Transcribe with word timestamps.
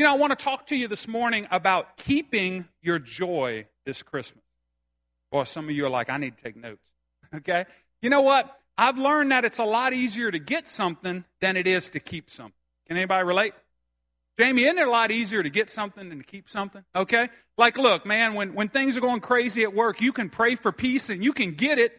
You 0.00 0.04
know, 0.04 0.14
I 0.14 0.16
want 0.16 0.30
to 0.30 0.42
talk 0.42 0.68
to 0.68 0.76
you 0.76 0.88
this 0.88 1.06
morning 1.06 1.46
about 1.50 1.98
keeping 1.98 2.66
your 2.80 2.98
joy 2.98 3.66
this 3.84 4.02
Christmas. 4.02 4.42
Well, 5.30 5.44
some 5.44 5.66
of 5.66 5.72
you 5.72 5.84
are 5.84 5.90
like, 5.90 6.08
I 6.08 6.16
need 6.16 6.38
to 6.38 6.42
take 6.42 6.56
notes. 6.56 6.80
Okay? 7.36 7.66
You 8.00 8.08
know 8.08 8.22
what? 8.22 8.50
I've 8.78 8.96
learned 8.96 9.30
that 9.30 9.44
it's 9.44 9.58
a 9.58 9.64
lot 9.64 9.92
easier 9.92 10.30
to 10.30 10.38
get 10.38 10.68
something 10.68 11.24
than 11.42 11.58
it 11.58 11.66
is 11.66 11.90
to 11.90 12.00
keep 12.00 12.30
something. 12.30 12.54
Can 12.88 12.96
anybody 12.96 13.26
relate? 13.26 13.52
Jamie, 14.38 14.64
isn't 14.64 14.78
it 14.78 14.88
a 14.88 14.90
lot 14.90 15.10
easier 15.10 15.42
to 15.42 15.50
get 15.50 15.68
something 15.68 16.08
than 16.08 16.16
to 16.16 16.24
keep 16.24 16.48
something? 16.48 16.82
Okay? 16.96 17.28
Like, 17.58 17.76
look, 17.76 18.06
man, 18.06 18.32
when, 18.32 18.54
when 18.54 18.70
things 18.70 18.96
are 18.96 19.02
going 19.02 19.20
crazy 19.20 19.64
at 19.64 19.74
work, 19.74 20.00
you 20.00 20.14
can 20.14 20.30
pray 20.30 20.54
for 20.54 20.72
peace 20.72 21.10
and 21.10 21.22
you 21.22 21.34
can 21.34 21.52
get 21.52 21.78
it, 21.78 21.92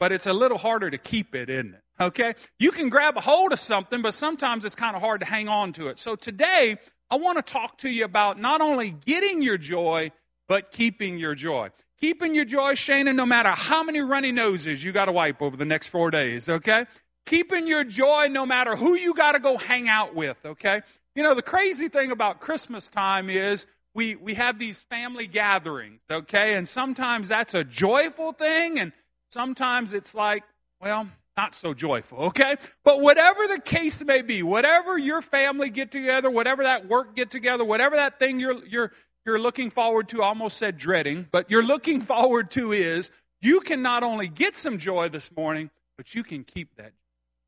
but 0.00 0.10
it's 0.10 0.26
a 0.26 0.32
little 0.32 0.56
harder 0.56 0.88
to 0.88 0.96
keep 0.96 1.34
it, 1.34 1.50
isn't 1.50 1.74
it? 1.74 1.82
Okay? 2.00 2.32
You 2.58 2.72
can 2.72 2.88
grab 2.88 3.18
a 3.18 3.20
hold 3.20 3.52
of 3.52 3.60
something, 3.60 4.00
but 4.00 4.14
sometimes 4.14 4.64
it's 4.64 4.74
kind 4.74 4.96
of 4.96 5.02
hard 5.02 5.20
to 5.20 5.26
hang 5.26 5.48
on 5.50 5.74
to 5.74 5.88
it. 5.88 5.98
So 5.98 6.16
today, 6.16 6.78
I 7.12 7.16
want 7.16 7.36
to 7.36 7.42
talk 7.42 7.76
to 7.78 7.90
you 7.90 8.06
about 8.06 8.40
not 8.40 8.62
only 8.62 8.90
getting 8.90 9.42
your 9.42 9.58
joy, 9.58 10.12
but 10.48 10.70
keeping 10.70 11.18
your 11.18 11.34
joy. 11.34 11.68
Keeping 12.00 12.34
your 12.34 12.46
joy, 12.46 12.72
Shana, 12.72 13.14
no 13.14 13.26
matter 13.26 13.50
how 13.50 13.82
many 13.82 14.00
runny 14.00 14.32
noses 14.32 14.82
you 14.82 14.92
got 14.92 15.04
to 15.04 15.12
wipe 15.12 15.42
over 15.42 15.54
the 15.54 15.66
next 15.66 15.88
four 15.88 16.10
days, 16.10 16.48
okay? 16.48 16.86
Keeping 17.26 17.66
your 17.66 17.84
joy 17.84 18.28
no 18.30 18.46
matter 18.46 18.76
who 18.76 18.94
you 18.94 19.12
got 19.12 19.32
to 19.32 19.40
go 19.40 19.58
hang 19.58 19.90
out 19.90 20.14
with, 20.14 20.38
okay? 20.42 20.80
You 21.14 21.22
know, 21.22 21.34
the 21.34 21.42
crazy 21.42 21.90
thing 21.90 22.12
about 22.12 22.40
Christmas 22.40 22.88
time 22.88 23.28
is 23.28 23.66
we, 23.92 24.16
we 24.16 24.32
have 24.36 24.58
these 24.58 24.80
family 24.80 25.26
gatherings, 25.26 26.00
okay? 26.10 26.54
And 26.54 26.66
sometimes 26.66 27.28
that's 27.28 27.52
a 27.52 27.62
joyful 27.62 28.32
thing, 28.32 28.80
and 28.80 28.90
sometimes 29.30 29.92
it's 29.92 30.14
like, 30.14 30.44
well, 30.80 31.08
not 31.36 31.54
so 31.54 31.74
joyful, 31.74 32.18
okay? 32.18 32.56
But 32.84 33.00
whatever 33.00 33.46
the 33.48 33.60
case 33.60 34.04
may 34.04 34.22
be, 34.22 34.42
whatever 34.42 34.98
your 34.98 35.22
family 35.22 35.70
get 35.70 35.90
together, 35.90 36.30
whatever 36.30 36.64
that 36.64 36.88
work 36.88 37.16
get 37.16 37.30
together, 37.30 37.64
whatever 37.64 37.96
that 37.96 38.18
thing 38.18 38.38
you're, 38.38 38.64
you're, 38.66 38.92
you're 39.24 39.38
looking 39.38 39.70
forward 39.70 40.08
to, 40.10 40.22
I 40.22 40.26
almost 40.26 40.58
said 40.58 40.76
dreading, 40.76 41.26
but 41.30 41.50
you're 41.50 41.62
looking 41.62 42.00
forward 42.12 42.50
to 42.52 42.72
is 42.72 43.10
you 43.40 43.60
can 43.60 43.82
not 43.82 44.02
only 44.02 44.28
get 44.28 44.56
some 44.56 44.78
joy 44.78 45.08
this 45.08 45.34
morning, 45.34 45.70
but 45.96 46.14
you 46.14 46.22
can 46.22 46.44
keep 46.44 46.76
that. 46.76 46.92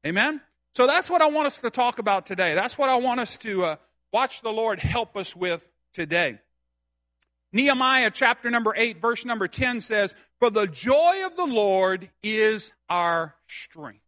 Amen? 0.07 0.41
So 0.75 0.87
that's 0.87 1.09
what 1.09 1.23
I 1.23 1.27
want 1.29 1.47
us 1.47 1.61
to 1.61 1.71
talk 1.71 1.99
about 1.99 2.27
today. 2.27 2.55
That's 2.55 2.77
what 2.77 2.89
I 2.89 2.97
want 2.97 3.21
us 3.21 3.39
to 3.39 3.65
uh, 3.65 3.77
watch 4.13 4.43
the 4.43 4.51
Lord 4.51 4.81
help 4.81 5.17
us 5.17 5.37
with 5.37 5.69
today. 5.93 6.41
Nehemiah 7.55 8.11
chapter 8.13 8.51
number 8.51 8.75
8, 8.77 9.01
verse 9.01 9.25
number 9.25 9.47
10 9.47 9.81
says, 9.81 10.17
For 10.41 10.51
the 10.51 10.67
joy 10.67 11.25
of 11.25 11.37
the 11.37 11.47
Lord 11.47 12.11
is 12.21 12.73
our 12.91 13.37
strength. 13.47 14.01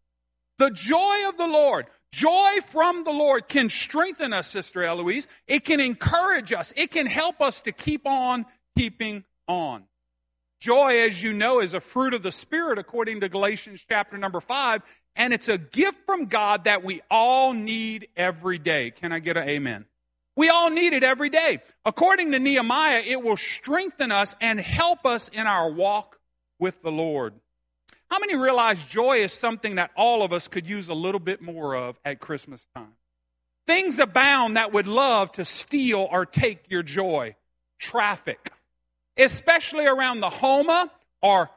The 0.58 0.70
joy 0.70 1.28
of 1.28 1.36
the 1.36 1.46
Lord, 1.46 1.86
joy 2.10 2.58
from 2.66 3.04
the 3.04 3.12
Lord 3.12 3.46
can 3.46 3.70
strengthen 3.70 4.32
us, 4.32 4.48
Sister 4.48 4.82
Eloise. 4.82 5.28
It 5.46 5.64
can 5.64 5.78
encourage 5.78 6.52
us. 6.52 6.72
It 6.76 6.90
can 6.90 7.06
help 7.06 7.40
us 7.40 7.60
to 7.62 7.72
keep 7.72 8.04
on 8.04 8.46
keeping 8.76 9.22
on. 9.46 9.84
Joy, 10.58 11.02
as 11.02 11.22
you 11.22 11.32
know, 11.32 11.60
is 11.60 11.72
a 11.72 11.80
fruit 11.80 12.14
of 12.14 12.24
the 12.24 12.32
Spirit 12.32 12.78
according 12.78 13.20
to 13.20 13.28
Galatians 13.28 13.84
chapter 13.88 14.18
number 14.18 14.40
5, 14.40 14.82
and 15.14 15.32
it's 15.32 15.48
a 15.48 15.58
gift 15.58 15.98
from 16.04 16.26
God 16.26 16.64
that 16.64 16.82
we 16.82 17.00
all 17.10 17.52
need 17.52 18.08
every 18.16 18.58
day. 18.58 18.90
Can 18.90 19.12
I 19.12 19.20
get 19.20 19.36
an 19.36 19.48
amen? 19.48 19.84
We 20.36 20.50
all 20.50 20.70
need 20.70 20.92
it 20.92 21.02
every 21.02 21.30
day. 21.30 21.62
According 21.84 22.32
to 22.32 22.38
Nehemiah, 22.38 23.02
it 23.04 23.22
will 23.22 23.38
strengthen 23.38 24.12
us 24.12 24.36
and 24.40 24.60
help 24.60 25.06
us 25.06 25.28
in 25.28 25.46
our 25.46 25.70
walk 25.70 26.20
with 26.58 26.82
the 26.82 26.92
Lord. 26.92 27.34
How 28.10 28.18
many 28.18 28.36
realize 28.36 28.84
joy 28.84 29.18
is 29.18 29.32
something 29.32 29.76
that 29.76 29.90
all 29.96 30.22
of 30.22 30.32
us 30.32 30.46
could 30.46 30.66
use 30.66 30.88
a 30.88 30.94
little 30.94 31.20
bit 31.20 31.40
more 31.40 31.74
of 31.74 31.98
at 32.04 32.20
Christmas 32.20 32.68
time? 32.74 32.94
Things 33.66 33.98
abound 33.98 34.56
that 34.56 34.72
would 34.72 34.86
love 34.86 35.32
to 35.32 35.44
steal 35.44 36.06
or 36.10 36.24
take 36.24 36.70
your 36.70 36.82
joy. 36.82 37.34
Traffic, 37.78 38.52
especially 39.18 39.86
around 39.86 40.20
the 40.20 40.30
Houma 40.30 40.90
or 41.20 41.50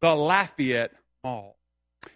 the 0.00 0.14
Lafayette 0.14 0.92
Mall. 1.22 1.56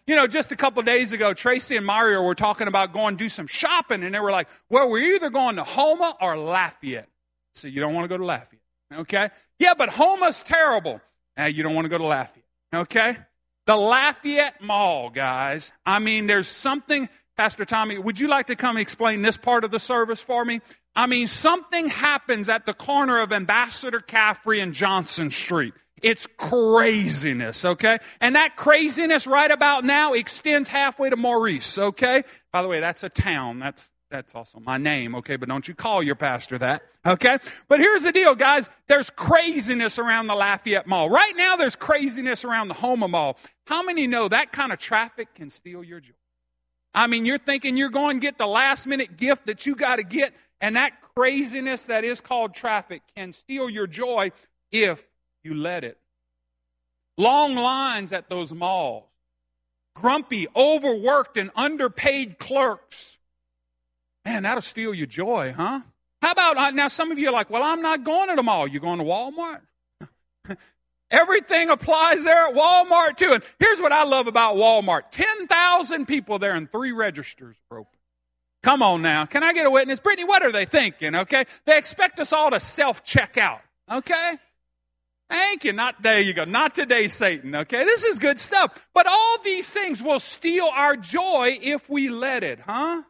You 0.06 0.16
know, 0.16 0.26
just 0.26 0.52
a 0.52 0.56
couple 0.56 0.82
days 0.82 1.12
ago, 1.12 1.34
Tracy 1.34 1.76
and 1.76 1.84
Mario 1.84 2.22
were 2.22 2.34
talking 2.34 2.68
about 2.68 2.92
going 2.92 3.16
do 3.16 3.28
some 3.28 3.46
shopping, 3.46 4.02
and 4.02 4.14
they 4.14 4.20
were 4.20 4.30
like, 4.30 4.48
well, 4.70 4.88
we're 4.88 5.14
either 5.14 5.30
going 5.30 5.56
to 5.56 5.64
Houma 5.64 6.16
or 6.20 6.36
Lafayette. 6.36 7.08
So 7.54 7.68
you 7.68 7.80
don't 7.80 7.94
want 7.94 8.04
to 8.04 8.08
go 8.08 8.16
to 8.16 8.24
Lafayette, 8.24 8.62
okay? 8.92 9.30
Yeah, 9.58 9.74
but 9.76 9.90
Houma's 9.90 10.42
terrible. 10.42 11.00
Now 11.36 11.46
you 11.46 11.62
don't 11.62 11.74
want 11.74 11.86
to 11.86 11.88
go 11.88 11.98
to 11.98 12.04
Lafayette, 12.04 12.44
okay? 12.74 13.16
The 13.66 13.76
Lafayette 13.76 14.62
Mall, 14.62 15.10
guys. 15.10 15.72
I 15.84 15.98
mean, 15.98 16.26
there's 16.26 16.48
something, 16.48 17.08
Pastor 17.36 17.64
Tommy, 17.64 17.98
would 17.98 18.20
you 18.20 18.28
like 18.28 18.46
to 18.46 18.56
come 18.56 18.76
explain 18.76 19.22
this 19.22 19.36
part 19.36 19.64
of 19.64 19.70
the 19.70 19.80
service 19.80 20.20
for 20.20 20.44
me? 20.44 20.60
I 20.94 21.06
mean, 21.06 21.26
something 21.26 21.88
happens 21.88 22.48
at 22.48 22.64
the 22.64 22.74
corner 22.74 23.20
of 23.20 23.32
Ambassador 23.32 24.00
Caffrey 24.00 24.60
and 24.60 24.72
Johnson 24.72 25.30
Street. 25.30 25.74
It's 26.02 26.26
craziness, 26.36 27.64
okay? 27.64 27.98
And 28.20 28.34
that 28.34 28.56
craziness 28.56 29.26
right 29.26 29.50
about 29.50 29.84
now 29.84 30.12
extends 30.12 30.68
halfway 30.68 31.10
to 31.10 31.16
Maurice, 31.16 31.78
okay? 31.78 32.22
By 32.52 32.62
the 32.62 32.68
way, 32.68 32.80
that's 32.80 33.02
a 33.02 33.08
town. 33.08 33.58
That's 33.58 33.90
that's 34.10 34.36
also 34.36 34.60
my 34.60 34.78
name, 34.78 35.16
okay? 35.16 35.34
But 35.36 35.48
don't 35.48 35.66
you 35.66 35.74
call 35.74 36.02
your 36.02 36.14
pastor 36.14 36.58
that, 36.58 36.82
okay? 37.04 37.38
But 37.68 37.80
here's 37.80 38.04
the 38.04 38.12
deal, 38.12 38.36
guys. 38.36 38.68
There's 38.86 39.10
craziness 39.10 39.98
around 39.98 40.28
the 40.28 40.34
Lafayette 40.34 40.86
Mall. 40.86 41.10
Right 41.10 41.34
now, 41.36 41.56
there's 41.56 41.74
craziness 41.74 42.44
around 42.44 42.68
the 42.68 42.74
Houma 42.74 43.08
Mall. 43.08 43.36
How 43.66 43.82
many 43.82 44.06
know 44.06 44.28
that 44.28 44.52
kind 44.52 44.72
of 44.72 44.78
traffic 44.78 45.34
can 45.34 45.50
steal 45.50 45.82
your 45.82 45.98
joy? 45.98 46.12
I 46.94 47.08
mean, 47.08 47.26
you're 47.26 47.36
thinking 47.38 47.76
you're 47.76 47.90
going 47.90 48.20
to 48.20 48.20
get 48.20 48.38
the 48.38 48.46
last 48.46 48.86
minute 48.86 49.16
gift 49.16 49.46
that 49.46 49.66
you 49.66 49.74
got 49.74 49.96
to 49.96 50.04
get, 50.04 50.32
and 50.60 50.76
that 50.76 50.92
craziness 51.16 51.86
that 51.86 52.04
is 52.04 52.20
called 52.20 52.54
traffic 52.54 53.02
can 53.16 53.32
steal 53.32 53.68
your 53.68 53.86
joy 53.86 54.30
if 54.70 55.04
you 55.46 55.54
let 55.54 55.84
it. 55.84 55.98
Long 57.16 57.54
lines 57.54 58.12
at 58.12 58.28
those 58.28 58.52
malls, 58.52 59.04
grumpy, 59.94 60.46
overworked, 60.54 61.38
and 61.38 61.50
underpaid 61.56 62.38
clerks. 62.38 63.16
Man, 64.24 64.42
that'll 64.42 64.60
steal 64.60 64.92
your 64.92 65.06
joy, 65.06 65.54
huh? 65.56 65.80
How 66.20 66.32
about 66.32 66.56
uh, 66.56 66.70
now? 66.72 66.88
Some 66.88 67.10
of 67.12 67.18
you 67.18 67.28
are 67.28 67.32
like, 67.32 67.48
well, 67.48 67.62
I'm 67.62 67.80
not 67.80 68.04
going 68.04 68.28
to 68.28 68.34
the 68.34 68.42
mall. 68.42 68.66
You 68.66 68.80
going 68.80 68.98
to 68.98 69.04
Walmart? 69.04 69.60
Everything 71.10 71.70
applies 71.70 72.24
there 72.24 72.48
at 72.48 72.54
Walmart 72.54 73.16
too. 73.16 73.32
And 73.32 73.42
here's 73.60 73.80
what 73.80 73.92
I 73.92 74.02
love 74.02 74.26
about 74.26 74.56
Walmart 74.56 75.12
10,000 75.12 76.06
people 76.06 76.38
there 76.38 76.54
and 76.54 76.70
three 76.70 76.92
registers 76.92 77.56
are 77.70 77.78
open. 77.78 77.92
Come 78.62 78.82
on 78.82 79.02
now. 79.02 79.26
Can 79.26 79.44
I 79.44 79.52
get 79.52 79.66
a 79.66 79.70
witness? 79.70 80.00
Brittany, 80.00 80.26
what 80.26 80.42
are 80.42 80.50
they 80.50 80.64
thinking? 80.64 81.14
Okay. 81.14 81.44
They 81.66 81.78
expect 81.78 82.18
us 82.18 82.32
all 82.32 82.50
to 82.50 82.58
self 82.58 83.04
check 83.04 83.38
out. 83.38 83.60
Okay. 83.90 84.38
Thank 85.28 85.64
you. 85.64 85.72
Not 85.72 86.02
there 86.02 86.20
you 86.20 86.32
go. 86.32 86.44
Not 86.44 86.74
today, 86.74 87.08
Satan. 87.08 87.54
Okay. 87.54 87.84
This 87.84 88.04
is 88.04 88.18
good 88.18 88.38
stuff. 88.38 88.88
But 88.94 89.06
all 89.06 89.38
these 89.42 89.70
things 89.70 90.02
will 90.02 90.20
steal 90.20 90.70
our 90.72 90.96
joy 90.96 91.58
if 91.60 91.88
we 91.90 92.08
let 92.08 92.44
it, 92.44 92.60
huh? 92.60 93.02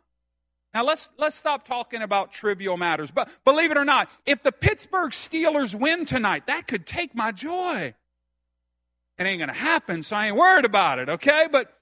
Now 0.73 0.85
let's 0.85 1.09
let's 1.17 1.37
stop 1.37 1.67
talking 1.67 2.03
about 2.03 2.33
trivial 2.33 2.77
matters. 2.77 3.11
But 3.11 3.31
believe 3.45 3.71
it 3.71 3.79
or 3.79 3.85
not, 3.85 4.11
if 4.27 4.43
the 4.43 4.53
Pittsburgh 4.53 5.11
Steelers 5.11 5.75
win 5.75 6.05
tonight, 6.05 6.47
that 6.49 6.67
could 6.67 6.87
take 6.87 7.15
my 7.15 7.33
joy. 7.33 7.95
It 9.19 9.25
ain't 9.25 9.41
gonna 9.41 9.55
happen, 9.55 10.03
so 10.03 10.17
I 10.17 10.27
ain't 10.27 10.37
worried 10.37 10.67
about 10.67 10.99
it, 10.99 11.09
okay? 11.09 11.49
But 11.51 11.73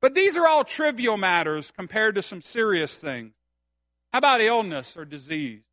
but 0.00 0.14
these 0.14 0.36
are 0.36 0.46
all 0.46 0.64
trivial 0.64 1.18
matters 1.18 1.70
compared 1.70 2.14
to 2.14 2.22
some 2.22 2.40
serious 2.40 2.98
things. 2.98 3.34
How 4.12 4.18
about 4.18 4.40
illness 4.40 4.96
or 4.96 5.04
disease? 5.04 5.67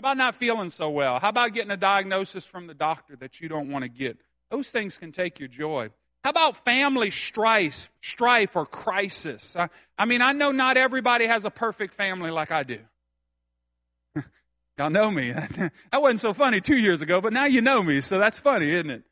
How 0.00 0.12
about 0.12 0.16
not 0.16 0.34
feeling 0.34 0.70
so 0.70 0.88
well? 0.88 1.18
How 1.18 1.28
about 1.28 1.52
getting 1.52 1.70
a 1.70 1.76
diagnosis 1.76 2.46
from 2.46 2.66
the 2.66 2.72
doctor 2.72 3.16
that 3.16 3.38
you 3.38 3.50
don't 3.50 3.68
want 3.68 3.82
to 3.82 3.90
get? 3.90 4.16
Those 4.50 4.70
things 4.70 4.96
can 4.96 5.12
take 5.12 5.38
your 5.38 5.46
joy. 5.46 5.90
How 6.24 6.30
about 6.30 6.56
family 6.64 7.10
strife, 7.10 7.92
strife 8.00 8.56
or 8.56 8.64
crisis? 8.64 9.56
I, 9.56 9.68
I 9.98 10.06
mean, 10.06 10.22
I 10.22 10.32
know 10.32 10.52
not 10.52 10.78
everybody 10.78 11.26
has 11.26 11.44
a 11.44 11.50
perfect 11.50 11.92
family 11.92 12.30
like 12.30 12.50
I 12.50 12.62
do. 12.62 12.78
Y'all 14.78 14.88
know 14.88 15.10
me. 15.10 15.32
that 15.32 15.70
wasn't 15.92 16.20
so 16.20 16.32
funny 16.32 16.62
two 16.62 16.78
years 16.78 17.02
ago, 17.02 17.20
but 17.20 17.34
now 17.34 17.44
you 17.44 17.60
know 17.60 17.82
me, 17.82 18.00
so 18.00 18.18
that's 18.18 18.38
funny, 18.38 18.72
isn't 18.72 18.88
it? 18.88 19.02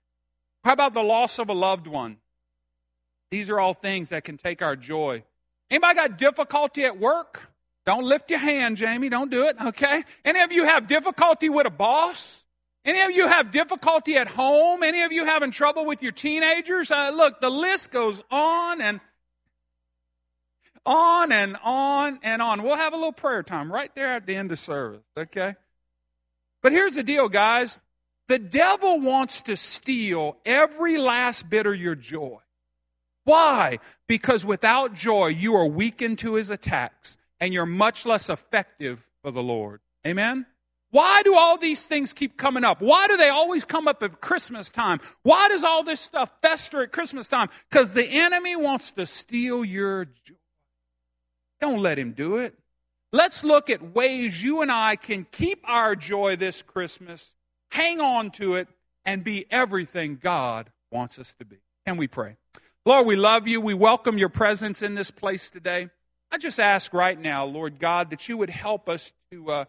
How 0.64 0.72
about 0.72 0.94
the 0.94 1.02
loss 1.02 1.38
of 1.38 1.50
a 1.50 1.54
loved 1.54 1.86
one? 1.86 2.16
These 3.30 3.50
are 3.50 3.60
all 3.60 3.74
things 3.74 4.08
that 4.08 4.24
can 4.24 4.38
take 4.38 4.62
our 4.62 4.74
joy. 4.74 5.22
Anybody 5.70 5.96
got 5.96 6.16
difficulty 6.16 6.84
at 6.86 6.98
work? 6.98 7.50
Don't 7.88 8.04
lift 8.04 8.28
your 8.28 8.38
hand, 8.38 8.76
Jamie. 8.76 9.08
Don't 9.08 9.30
do 9.30 9.46
it, 9.46 9.56
okay? 9.64 10.04
Any 10.22 10.40
of 10.42 10.52
you 10.52 10.66
have 10.66 10.88
difficulty 10.88 11.48
with 11.48 11.66
a 11.66 11.70
boss? 11.70 12.44
Any 12.84 13.00
of 13.00 13.12
you 13.12 13.26
have 13.26 13.50
difficulty 13.50 14.18
at 14.18 14.28
home? 14.28 14.82
Any 14.82 15.04
of 15.04 15.10
you 15.10 15.24
having 15.24 15.50
trouble 15.50 15.86
with 15.86 16.02
your 16.02 16.12
teenagers? 16.12 16.90
Uh, 16.90 17.08
look, 17.08 17.40
the 17.40 17.48
list 17.48 17.90
goes 17.90 18.20
on 18.30 18.82
and 18.82 19.00
on 20.84 21.32
and 21.32 21.56
on 21.64 22.18
and 22.22 22.42
on. 22.42 22.62
We'll 22.62 22.76
have 22.76 22.92
a 22.92 22.96
little 22.96 23.10
prayer 23.10 23.42
time 23.42 23.72
right 23.72 23.90
there 23.94 24.12
at 24.12 24.26
the 24.26 24.36
end 24.36 24.52
of 24.52 24.58
service, 24.58 25.06
okay? 25.16 25.54
But 26.62 26.72
here's 26.72 26.96
the 26.96 27.02
deal, 27.02 27.30
guys. 27.30 27.78
The 28.26 28.38
devil 28.38 29.00
wants 29.00 29.40
to 29.44 29.56
steal 29.56 30.36
every 30.44 30.98
last 30.98 31.48
bit 31.48 31.64
of 31.64 31.76
your 31.76 31.94
joy. 31.94 32.36
Why? 33.24 33.78
Because 34.06 34.44
without 34.44 34.92
joy, 34.92 35.28
you 35.28 35.54
are 35.54 35.66
weakened 35.66 36.18
to 36.18 36.34
his 36.34 36.50
attacks 36.50 37.17
and 37.40 37.54
you're 37.54 37.66
much 37.66 38.06
less 38.06 38.28
effective 38.28 39.06
for 39.22 39.30
the 39.30 39.42
Lord. 39.42 39.80
Amen? 40.06 40.46
Why 40.90 41.22
do 41.22 41.36
all 41.36 41.58
these 41.58 41.82
things 41.82 42.12
keep 42.12 42.38
coming 42.38 42.64
up? 42.64 42.80
Why 42.80 43.06
do 43.08 43.16
they 43.16 43.28
always 43.28 43.64
come 43.64 43.86
up 43.86 44.02
at 44.02 44.20
Christmas 44.20 44.70
time? 44.70 45.00
Why 45.22 45.48
does 45.48 45.62
all 45.62 45.84
this 45.84 46.00
stuff 46.00 46.30
fester 46.40 46.82
at 46.82 46.92
Christmas 46.92 47.28
time? 47.28 47.50
Because 47.68 47.92
the 47.92 48.06
enemy 48.06 48.56
wants 48.56 48.92
to 48.92 49.04
steal 49.04 49.64
your 49.64 50.06
joy. 50.06 50.34
Don't 51.60 51.82
let 51.82 51.98
him 51.98 52.12
do 52.12 52.36
it. 52.36 52.54
Let's 53.12 53.44
look 53.44 53.68
at 53.68 53.94
ways 53.94 54.42
you 54.42 54.62
and 54.62 54.70
I 54.70 54.96
can 54.96 55.26
keep 55.30 55.62
our 55.64 55.96
joy 55.96 56.36
this 56.36 56.62
Christmas, 56.62 57.34
hang 57.70 58.00
on 58.00 58.30
to 58.32 58.54
it, 58.54 58.68
and 59.04 59.24
be 59.24 59.46
everything 59.50 60.18
God 60.22 60.70
wants 60.90 61.18
us 61.18 61.34
to 61.34 61.44
be. 61.44 61.56
Can 61.86 61.96
we 61.96 62.06
pray? 62.06 62.36
Lord, 62.84 63.06
we 63.06 63.16
love 63.16 63.46
you. 63.46 63.60
We 63.60 63.74
welcome 63.74 64.18
your 64.18 64.28
presence 64.28 64.82
in 64.82 64.94
this 64.94 65.10
place 65.10 65.50
today. 65.50 65.88
I 66.30 66.38
just 66.38 66.60
ask 66.60 66.92
right 66.92 67.18
now, 67.18 67.46
Lord 67.46 67.78
God, 67.78 68.10
that 68.10 68.28
you 68.28 68.36
would 68.36 68.50
help 68.50 68.88
us 68.88 69.12
to, 69.30 69.50
uh, 69.50 69.64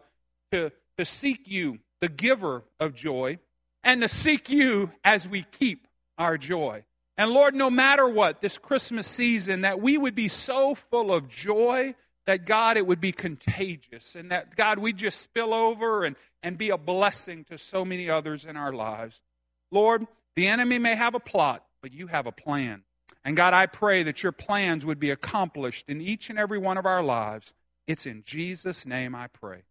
to 0.52 0.70
to 1.00 1.04
seek 1.06 1.48
you, 1.48 1.78
the 2.00 2.10
giver 2.10 2.62
of 2.78 2.94
joy, 2.94 3.38
and 3.82 4.02
to 4.02 4.08
seek 4.08 4.50
you 4.50 4.92
as 5.02 5.26
we 5.26 5.44
keep 5.44 5.88
our 6.18 6.36
joy. 6.36 6.84
And 7.16 7.30
Lord, 7.30 7.54
no 7.54 7.70
matter 7.70 8.06
what, 8.06 8.42
this 8.42 8.58
Christmas 8.58 9.06
season, 9.06 9.62
that 9.62 9.80
we 9.80 9.96
would 9.96 10.14
be 10.14 10.28
so 10.28 10.74
full 10.74 11.14
of 11.14 11.28
joy 11.28 11.94
that 12.26 12.44
God, 12.44 12.76
it 12.76 12.86
would 12.86 13.00
be 13.00 13.12
contagious, 13.12 14.14
and 14.14 14.30
that 14.30 14.54
God, 14.56 14.78
we 14.78 14.92
just 14.92 15.22
spill 15.22 15.54
over 15.54 16.04
and, 16.04 16.16
and 16.42 16.58
be 16.58 16.68
a 16.68 16.76
blessing 16.76 17.44
to 17.44 17.56
so 17.56 17.82
many 17.82 18.10
others 18.10 18.44
in 18.44 18.58
our 18.58 18.72
lives. 18.72 19.22
Lord, 19.70 20.06
the 20.36 20.48
enemy 20.48 20.78
may 20.78 20.94
have 20.94 21.14
a 21.14 21.20
plot, 21.20 21.64
but 21.80 21.94
you 21.94 22.08
have 22.08 22.26
a 22.26 22.32
plan. 22.32 22.82
And 23.24 23.36
God, 23.36 23.52
I 23.52 23.66
pray 23.66 24.02
that 24.02 24.22
your 24.22 24.32
plans 24.32 24.86
would 24.86 24.98
be 24.98 25.10
accomplished 25.10 25.88
in 25.88 26.00
each 26.00 26.30
and 26.30 26.38
every 26.38 26.58
one 26.58 26.78
of 26.78 26.86
our 26.86 27.02
lives. 27.02 27.54
It's 27.86 28.06
in 28.06 28.22
Jesus' 28.24 28.86
name 28.86 29.14
I 29.14 29.26
pray. 29.26 29.62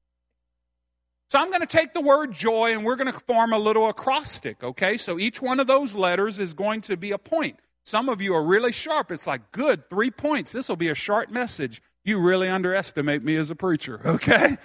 So 1.31 1.40
I'm 1.40 1.50
going 1.50 1.62
to 1.62 1.68
take 1.68 1.94
the 1.94 2.01
word 2.01 2.34
joy 2.34 2.74
and 2.74 2.84
we're 2.84 2.96
going 2.96 3.12
to 3.12 3.19
form 3.19 3.54
a 3.54 3.60
little 3.60 3.88
acrostic, 3.88 4.63
okay? 4.63 4.98
So 4.98 5.19
each 5.19 5.42
one 5.42 5.60
of 5.60 5.68
those 5.68 5.96
letters 5.96 6.40
is 6.40 6.54
going 6.54 6.81
to 6.81 6.98
be 6.98 7.12
a 7.12 7.19
point. 7.19 7.60
Some 7.86 8.10
of 8.10 8.19
you 8.19 8.34
are 8.36 8.44
really 8.44 8.72
sharp. 8.72 9.12
It's 9.12 9.28
like, 9.28 9.51
good, 9.51 9.90
three 9.90 10.12
points. 10.12 10.51
This 10.51 10.69
will 10.69 10.75
be 10.75 10.90
a 10.90 10.96
short 10.96 11.31
message. 11.31 11.81
You 12.04 12.19
really 12.19 12.48
underestimate 12.50 13.24
me 13.24 13.36
as 13.36 13.51
a 13.51 13.56
preacher, 13.56 14.01
okay? 14.06 14.57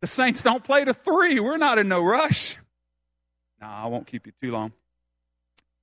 The 0.00 0.06
saints 0.06 0.42
don't 0.42 0.64
play 0.64 0.84
to 0.84 0.94
three. 0.94 1.38
We're 1.40 1.58
not 1.58 1.78
in 1.78 1.88
no 1.88 2.02
rush. 2.02 2.56
No, 3.60 3.68
I 3.68 3.86
won't 3.86 4.06
keep 4.06 4.26
you 4.26 4.32
too 4.42 4.50
long. 4.50 4.72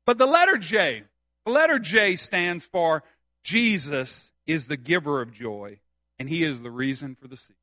But 0.05 0.17
the 0.17 0.25
letter 0.25 0.57
J, 0.57 1.03
the 1.45 1.51
letter 1.51 1.79
J 1.79 2.15
stands 2.15 2.65
for 2.65 3.03
Jesus 3.43 4.31
is 4.45 4.67
the 4.67 4.77
giver 4.77 5.21
of 5.21 5.31
joy, 5.31 5.79
and 6.17 6.29
he 6.29 6.43
is 6.43 6.61
the 6.61 6.71
reason 6.71 7.15
for 7.15 7.27
the 7.27 7.37
season. 7.37 7.55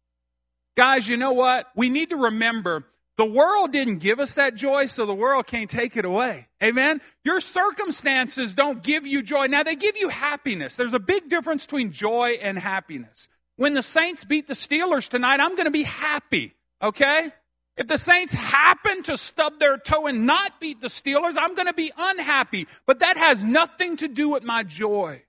Guys, 0.76 1.08
you 1.08 1.16
know 1.16 1.32
what? 1.32 1.66
We 1.74 1.88
need 1.88 2.10
to 2.10 2.16
remember 2.16 2.84
the 3.16 3.24
world 3.24 3.72
didn't 3.72 3.98
give 3.98 4.20
us 4.20 4.34
that 4.34 4.54
joy, 4.54 4.86
so 4.86 5.06
the 5.06 5.14
world 5.14 5.46
can't 5.46 5.70
take 5.70 5.96
it 5.96 6.04
away. 6.04 6.48
Amen? 6.62 7.00
Your 7.24 7.40
circumstances 7.40 8.54
don't 8.54 8.82
give 8.82 9.06
you 9.06 9.22
joy. 9.22 9.46
Now, 9.46 9.62
they 9.62 9.74
give 9.74 9.96
you 9.96 10.10
happiness. 10.10 10.76
There's 10.76 10.92
a 10.92 10.98
big 10.98 11.30
difference 11.30 11.64
between 11.64 11.92
joy 11.92 12.38
and 12.42 12.58
happiness. 12.58 13.28
When 13.56 13.72
the 13.72 13.82
Saints 13.82 14.24
beat 14.24 14.48
the 14.48 14.54
Steelers 14.54 15.08
tonight, 15.08 15.40
I'm 15.40 15.52
going 15.52 15.64
to 15.64 15.70
be 15.70 15.84
happy, 15.84 16.54
okay? 16.82 17.30
If 17.76 17.88
the 17.88 17.98
Saints 17.98 18.32
happen 18.32 19.02
to 19.04 19.18
stub 19.18 19.58
their 19.58 19.76
toe 19.76 20.06
and 20.06 20.26
not 20.26 20.60
beat 20.60 20.80
the 20.80 20.86
Steelers, 20.86 21.34
I'm 21.38 21.54
going 21.54 21.66
to 21.66 21.74
be 21.74 21.92
unhappy. 21.96 22.66
But 22.86 23.00
that 23.00 23.18
has 23.18 23.44
nothing 23.44 23.96
to 23.98 24.08
do 24.08 24.30
with 24.30 24.42
my 24.42 24.62
joy. 24.62 25.22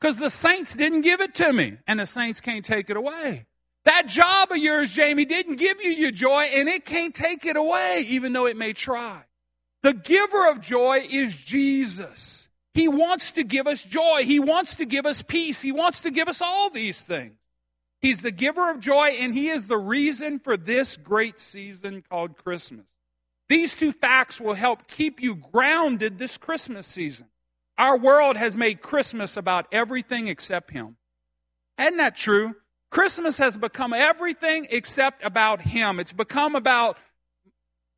Because 0.00 0.18
the 0.18 0.30
Saints 0.30 0.74
didn't 0.74 1.02
give 1.02 1.20
it 1.20 1.34
to 1.36 1.52
me, 1.52 1.78
and 1.86 2.00
the 2.00 2.06
Saints 2.06 2.40
can't 2.40 2.64
take 2.64 2.90
it 2.90 2.96
away. 2.96 3.46
That 3.84 4.08
job 4.08 4.50
of 4.50 4.56
yours, 4.56 4.90
Jamie, 4.90 5.24
didn't 5.24 5.56
give 5.56 5.80
you 5.80 5.90
your 5.90 6.10
joy, 6.10 6.42
and 6.52 6.68
it 6.68 6.84
can't 6.84 7.14
take 7.14 7.46
it 7.46 7.56
away, 7.56 8.04
even 8.08 8.32
though 8.32 8.46
it 8.46 8.56
may 8.56 8.72
try. 8.72 9.22
The 9.82 9.94
giver 9.94 10.50
of 10.50 10.60
joy 10.60 11.06
is 11.08 11.36
Jesus. 11.36 12.48
He 12.74 12.88
wants 12.88 13.30
to 13.32 13.44
give 13.44 13.68
us 13.68 13.84
joy. 13.84 14.24
He 14.24 14.40
wants 14.40 14.74
to 14.76 14.84
give 14.84 15.06
us 15.06 15.22
peace. 15.22 15.62
He 15.62 15.70
wants 15.70 16.00
to 16.00 16.10
give 16.10 16.28
us 16.28 16.42
all 16.42 16.68
these 16.68 17.00
things. 17.00 17.36
He's 18.06 18.22
the 18.22 18.30
giver 18.30 18.70
of 18.70 18.78
joy, 18.78 19.16
and 19.18 19.34
He 19.34 19.48
is 19.48 19.66
the 19.66 19.76
reason 19.76 20.38
for 20.38 20.56
this 20.56 20.96
great 20.96 21.40
season 21.40 22.04
called 22.08 22.36
Christmas. 22.36 22.86
These 23.48 23.74
two 23.74 23.90
facts 23.90 24.40
will 24.40 24.54
help 24.54 24.86
keep 24.86 25.20
you 25.20 25.34
grounded 25.34 26.16
this 26.16 26.38
Christmas 26.38 26.86
season. 26.86 27.26
Our 27.76 27.98
world 27.98 28.36
has 28.36 28.56
made 28.56 28.80
Christmas 28.80 29.36
about 29.36 29.66
everything 29.72 30.28
except 30.28 30.70
Him. 30.70 30.98
Isn't 31.80 31.96
that 31.96 32.14
true? 32.14 32.54
Christmas 32.92 33.38
has 33.38 33.56
become 33.56 33.92
everything 33.92 34.68
except 34.70 35.24
about 35.24 35.62
Him. 35.62 35.98
It's 35.98 36.12
become 36.12 36.54
about 36.54 36.98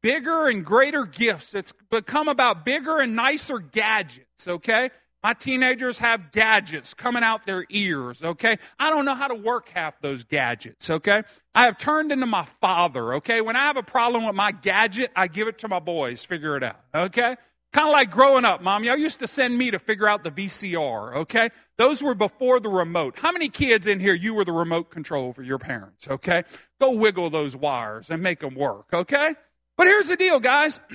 bigger 0.03 0.49
and 0.49 0.65
greater 0.65 1.05
gifts. 1.05 1.55
It's 1.55 1.75
become 1.91 2.29
about 2.29 2.65
bigger 2.65 2.99
and 2.99 3.15
nicer 3.15 3.59
gadgets, 3.59 4.49
okay? 4.49 4.89
My 5.23 5.35
teenagers 5.35 5.99
have 5.99 6.31
gadgets 6.31 6.95
coming 6.95 7.25
out 7.25 7.45
their 7.45 7.65
ears, 7.71 8.23
okay? 8.23 8.57
I 8.79 8.91
don't 8.91 9.05
know 9.05 9.17
how 9.17 9.27
to 9.27 9.35
work 9.35 9.69
half 9.71 10.01
those 10.01 10.23
gadgets, 10.23 10.89
okay? 10.89 11.23
I 11.55 11.65
have 11.65 11.77
turned 11.77 12.13
into 12.13 12.27
my 12.27 12.45
father, 12.45 13.15
okay? 13.15 13.41
When 13.41 13.57
I 13.57 13.61
have 13.61 13.77
a 13.77 13.83
problem 13.83 14.27
with 14.27 14.37
my 14.37 14.53
gadget, 14.53 15.11
I 15.17 15.27
give 15.27 15.49
it 15.49 15.59
to 15.61 15.69
my 15.69 15.81
boys, 15.81 16.25
figure 16.25 16.57
it 16.57 16.63
out, 16.63 16.81
okay? 16.95 17.37
Kind 17.73 17.89
of 17.89 17.93
like 17.93 18.11
growing 18.13 18.45
up, 18.45 18.63
mom. 18.63 18.85
Y'all 18.85 18.97
used 18.97 19.19
to 19.19 19.27
send 19.27 19.59
me 19.59 19.73
to 19.73 19.81
figure 19.81 20.09
out 20.09 20.23
the 20.23 20.31
VCR, 20.31 21.17
okay? 21.17 21.49
Those 21.77 22.01
were 22.01 22.15
before 22.15 22.61
the 22.61 22.69
remote. 22.69 23.19
How 23.19 23.33
many 23.33 23.49
kids 23.49 23.89
in 23.89 23.99
here, 23.99 24.15
you 24.15 24.35
were 24.35 24.45
the 24.45 24.53
remote 24.53 24.89
control 24.89 25.33
for 25.33 25.43
your 25.43 25.59
parents, 25.59 26.07
okay? 26.09 26.45
Go 26.81 26.93
wiggle 26.93 27.29
those 27.29 27.57
wires 27.57 28.09
and 28.09 28.23
make 28.23 28.39
them 28.39 28.55
work, 28.55 28.87
okay? 28.93 29.35
But 29.77 29.89
here's 29.89 30.09
the 30.09 30.17
deal, 30.17 30.39
guys. 30.39 30.79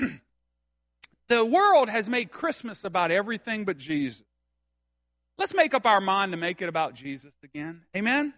the 1.30 1.46
world 1.46 1.90
has 1.90 2.10
made 2.10 2.32
Christmas 2.32 2.84
about 2.84 3.12
everything 3.12 3.66
but 3.66 3.78
Jesus. 3.78 4.24
Let's 5.38 5.54
make 5.54 5.74
up 5.74 5.86
our 5.86 6.02
mind 6.02 6.32
to 6.32 6.38
make 6.38 6.62
it 6.62 6.70
about 6.70 6.94
Jesus 6.94 7.34
again. 7.44 7.82
Amen? 7.96 8.34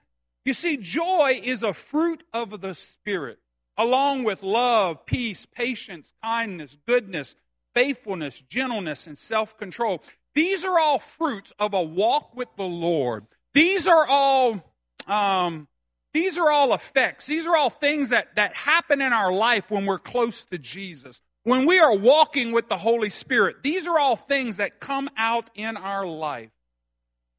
You 0.45 0.53
see, 0.53 0.77
joy 0.77 1.41
is 1.43 1.63
a 1.63 1.73
fruit 1.73 2.23
of 2.33 2.61
the 2.61 2.73
Spirit, 2.73 3.39
along 3.77 4.23
with 4.23 4.43
love, 4.43 5.05
peace, 5.05 5.45
patience, 5.45 6.13
kindness, 6.21 6.77
goodness 6.87 7.35
faithfulness, 7.75 8.41
gentleness, 8.49 9.05
and 9.05 9.15
self 9.15 9.55
control. 9.57 10.01
These 10.33 10.65
are 10.65 10.79
all 10.79 10.97
fruits 10.97 11.53
of 11.59 11.73
a 11.75 11.83
walk 11.83 12.35
with 12.35 12.47
the 12.57 12.63
Lord. 12.63 13.27
These 13.53 13.87
are 13.87 14.07
all. 14.07 14.63
Um, 15.05 15.67
these 16.13 16.37
are 16.37 16.49
all 16.49 16.73
effects. 16.73 17.27
These 17.27 17.45
are 17.45 17.57
all 17.57 17.69
things 17.69 18.09
that, 18.09 18.35
that 18.37 18.55
happen 18.55 19.01
in 19.01 19.11
our 19.11 19.33
life 19.33 19.69
when 19.69 19.85
we're 19.85 19.99
close 19.99 20.45
to 20.45 20.57
Jesus. 20.57 21.21
When 21.45 21.67
we 21.67 21.79
are 21.79 21.95
walking 21.95 22.53
with 22.53 22.69
the 22.69 22.77
Holy 22.77 23.11
Spirit, 23.11 23.57
these 23.61 23.85
are 23.85 23.99
all 23.99 24.15
things 24.15 24.57
that 24.57 24.79
come 24.79 25.11
out 25.15 25.51
in 25.53 25.77
our 25.77 26.03
life. 26.03 26.49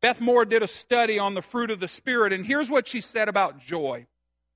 Beth 0.01 0.21
Moore 0.21 0.45
did 0.45 0.63
a 0.63 0.69
study 0.69 1.19
on 1.19 1.35
the 1.35 1.43
fruit 1.43 1.73
of 1.73 1.81
the 1.81 1.89
Spirit, 1.89 2.33
and 2.33 2.47
here's 2.47 2.71
what 2.71 2.87
she 2.87 3.01
said 3.01 3.29
about 3.29 3.59
joy. 3.59 4.07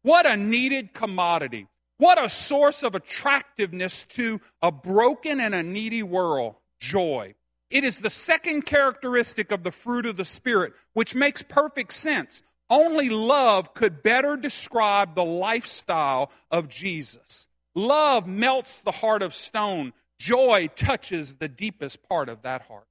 What 0.03 0.25
a 0.25 0.37
needed 0.37 0.95
commodity. 0.95 1.67
What 1.99 2.25
a 2.25 2.29
source 2.29 2.85
of 2.85 2.95
attractiveness 2.95 4.05
to 4.11 4.41
a 4.63 4.71
broken 4.71 5.41
and 5.41 5.53
a 5.53 5.65
needy 5.65 6.05
world 6.05 6.55
joy. 6.79 7.35
It 7.71 7.83
is 7.83 7.99
the 7.99 8.09
second 8.09 8.67
characteristic 8.67 9.51
of 9.51 9.65
the 9.65 9.73
fruit 9.73 10.07
of 10.07 10.17
the 10.17 10.25
Spirit, 10.25 10.75
which 10.93 11.17
makes 11.17 11.43
perfect 11.43 11.93
sense. 11.93 12.43
Only 12.71 13.09
love 13.09 13.75
could 13.75 14.05
better 14.05 14.37
describe 14.37 15.17
the 15.17 15.25
lifestyle 15.25 16.31
of 16.53 16.69
Jesus. 16.69 17.49
Love 17.75 18.27
melts 18.27 18.83
the 18.83 18.91
heart 18.91 19.23
of 19.23 19.35
stone, 19.35 19.93
joy 20.19 20.69
touches 20.75 21.37
the 21.37 21.49
deepest 21.49 22.07
part 22.09 22.29
of 22.29 22.43
that 22.43 22.63
heart. 22.63 22.87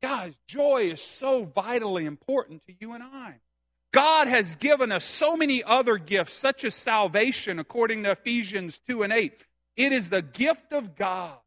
Guys, 0.00 0.34
joy 0.46 0.90
is 0.92 1.00
so 1.00 1.44
vitally 1.44 2.06
important 2.06 2.64
to 2.66 2.72
you 2.78 2.92
and 2.92 3.02
I. 3.02 3.40
God 3.92 4.28
has 4.28 4.54
given 4.56 4.92
us 4.92 5.04
so 5.04 5.36
many 5.36 5.64
other 5.64 5.96
gifts, 5.96 6.34
such 6.34 6.62
as 6.64 6.74
salvation, 6.74 7.58
according 7.58 8.04
to 8.04 8.12
Ephesians 8.12 8.78
2 8.86 9.02
and 9.02 9.12
8. 9.12 9.32
It 9.76 9.92
is 9.92 10.10
the 10.10 10.22
gift 10.22 10.72
of 10.72 10.94
God, 10.94 11.38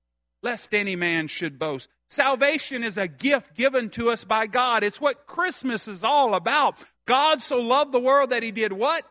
lest 0.41 0.73
any 0.73 0.95
man 0.95 1.27
should 1.27 1.59
boast. 1.59 1.87
Salvation 2.09 2.83
is 2.83 2.97
a 2.97 3.07
gift 3.07 3.55
given 3.55 3.89
to 3.91 4.09
us 4.09 4.25
by 4.25 4.47
God. 4.47 4.83
It's 4.83 4.99
what 4.99 5.27
Christmas 5.27 5.87
is 5.87 6.03
all 6.03 6.33
about. 6.33 6.75
God 7.05 7.41
so 7.41 7.57
loved 7.61 7.93
the 7.93 7.99
world 7.99 8.31
that 8.31 8.43
he 8.43 8.51
did 8.51 8.73
what? 8.73 9.05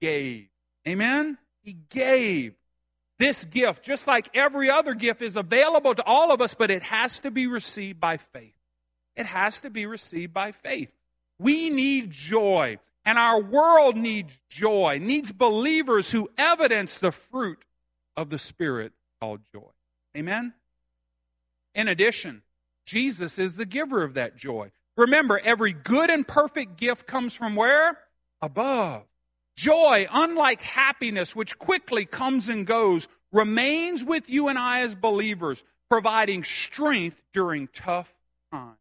He 0.00 0.06
gave. 0.06 0.48
Amen? 0.88 1.38
He 1.62 1.76
gave. 1.90 2.54
This 3.18 3.44
gift, 3.44 3.84
just 3.84 4.08
like 4.08 4.28
every 4.34 4.68
other 4.68 4.94
gift, 4.94 5.22
is 5.22 5.36
available 5.36 5.94
to 5.94 6.02
all 6.04 6.32
of 6.32 6.40
us, 6.40 6.54
but 6.54 6.70
it 6.70 6.82
has 6.82 7.20
to 7.20 7.30
be 7.30 7.46
received 7.46 8.00
by 8.00 8.16
faith. 8.16 8.54
It 9.14 9.26
has 9.26 9.60
to 9.60 9.70
be 9.70 9.86
received 9.86 10.32
by 10.32 10.52
faith. 10.52 10.90
We 11.38 11.70
need 11.70 12.10
joy, 12.10 12.78
and 13.04 13.18
our 13.18 13.40
world 13.40 13.96
needs 13.96 14.40
joy, 14.48 14.98
needs 15.00 15.30
believers 15.30 16.10
who 16.10 16.30
evidence 16.36 16.98
the 16.98 17.12
fruit 17.12 17.64
of 18.16 18.30
the 18.30 18.38
Spirit 18.38 18.92
called 19.20 19.40
joy. 19.52 19.70
Amen? 20.16 20.54
In 21.74 21.88
addition, 21.88 22.42
Jesus 22.84 23.38
is 23.38 23.56
the 23.56 23.66
giver 23.66 24.02
of 24.02 24.14
that 24.14 24.36
joy. 24.36 24.72
Remember, 24.96 25.40
every 25.42 25.72
good 25.72 26.10
and 26.10 26.26
perfect 26.26 26.76
gift 26.76 27.06
comes 27.06 27.34
from 27.34 27.54
where? 27.54 27.98
Above. 28.40 29.04
Joy, 29.56 30.06
unlike 30.10 30.62
happiness, 30.62 31.36
which 31.36 31.58
quickly 31.58 32.04
comes 32.04 32.48
and 32.48 32.66
goes, 32.66 33.08
remains 33.32 34.04
with 34.04 34.30
you 34.30 34.48
and 34.48 34.58
I 34.58 34.80
as 34.80 34.94
believers, 34.94 35.62
providing 35.90 36.44
strength 36.44 37.22
during 37.32 37.68
tough 37.68 38.14
times. 38.50 38.78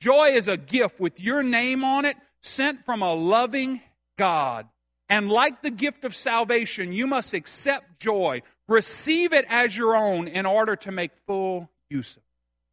Joy 0.00 0.30
is 0.30 0.48
a 0.48 0.56
gift 0.56 0.98
with 0.98 1.20
your 1.20 1.42
name 1.42 1.84
on 1.84 2.04
it, 2.04 2.16
sent 2.40 2.84
from 2.84 3.02
a 3.02 3.12
loving 3.12 3.80
God. 4.16 4.66
And 5.08 5.28
like 5.28 5.60
the 5.60 5.70
gift 5.70 6.04
of 6.04 6.14
salvation, 6.14 6.92
you 6.92 7.06
must 7.06 7.34
accept 7.34 7.98
joy, 7.98 8.42
receive 8.68 9.32
it 9.32 9.44
as 9.48 9.76
your 9.76 9.96
own 9.96 10.28
in 10.28 10.46
order 10.46 10.76
to 10.76 10.92
make 10.92 11.10
full 11.26 11.68
use 11.90 12.16
of 12.16 12.22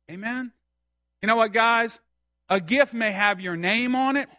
it. 0.08 0.14
Amen? 0.14 0.52
You 1.22 1.28
know 1.28 1.36
what, 1.36 1.52
guys? 1.52 2.00
A 2.48 2.62
gift 2.62 2.94
may 2.94 3.12
have 3.12 3.42
your 3.42 3.58
name 3.58 3.96
on 3.96 4.16
it, 4.16 4.30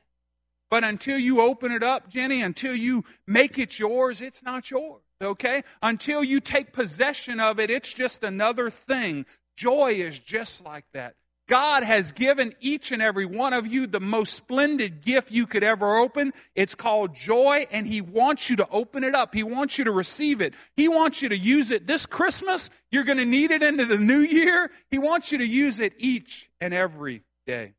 but 0.71 0.85
until 0.85 1.19
you 1.19 1.41
open 1.41 1.73
it 1.73 1.83
up, 1.83 2.09
Jenny, 2.09 2.43
until 2.43 2.75
you 2.75 3.05
make 3.27 3.59
it 3.59 3.79
yours, 3.79 4.21
it's 4.21 4.43
not 4.43 4.71
yours. 4.71 5.03
Okay? 5.21 5.63
Until 5.83 6.23
you 6.23 6.41
take 6.41 6.73
possession 6.73 7.41
of 7.41 7.59
it, 7.59 7.71
it's 7.71 7.93
just 7.93 8.23
another 8.23 8.71
thing. 8.71 9.27
Joy 9.57 9.95
is 9.95 10.19
just 10.19 10.65
like 10.65 10.85
that. 10.93 11.15
God 11.49 11.83
has 11.83 12.13
given 12.13 12.53
each 12.61 12.93
and 12.93 13.01
every 13.01 13.25
one 13.25 13.55
of 13.55 13.67
you 13.67 13.87
the 13.87 14.01
most 14.01 14.35
splendid 14.35 15.03
gift 15.03 15.33
you 15.33 15.47
could 15.47 15.65
ever 15.65 15.97
open. 15.97 16.35
It's 16.55 16.75
called 16.75 17.17
joy, 17.17 17.67
and 17.71 17.87
He 17.87 18.03
wants 18.03 18.51
you 18.51 18.57
to 18.57 18.69
open 18.69 19.03
it 19.03 19.15
up. 19.15 19.35
He 19.35 19.43
wants 19.43 19.79
you 19.79 19.85
to 19.85 19.91
receive 19.91 20.43
it. 20.43 20.53
He 20.77 20.89
wants 20.89 21.23
you 21.23 21.31
to 21.31 21.37
use 21.37 21.71
it 21.71 21.87
this 21.87 22.05
Christmas. 22.05 22.69
You're 22.93 23.05
going 23.05 23.19
to 23.19 23.25
need 23.25 23.51
it 23.51 23.63
into 23.63 23.87
the 23.87 23.97
new 23.97 24.19
year. 24.19 24.71
He 24.91 24.99
wants 24.99 25.33
you 25.33 25.39
to 25.39 25.47
use 25.47 25.81
it 25.81 25.95
each 25.97 26.51
and 26.61 26.75
every 26.75 27.23
day. 27.47 27.73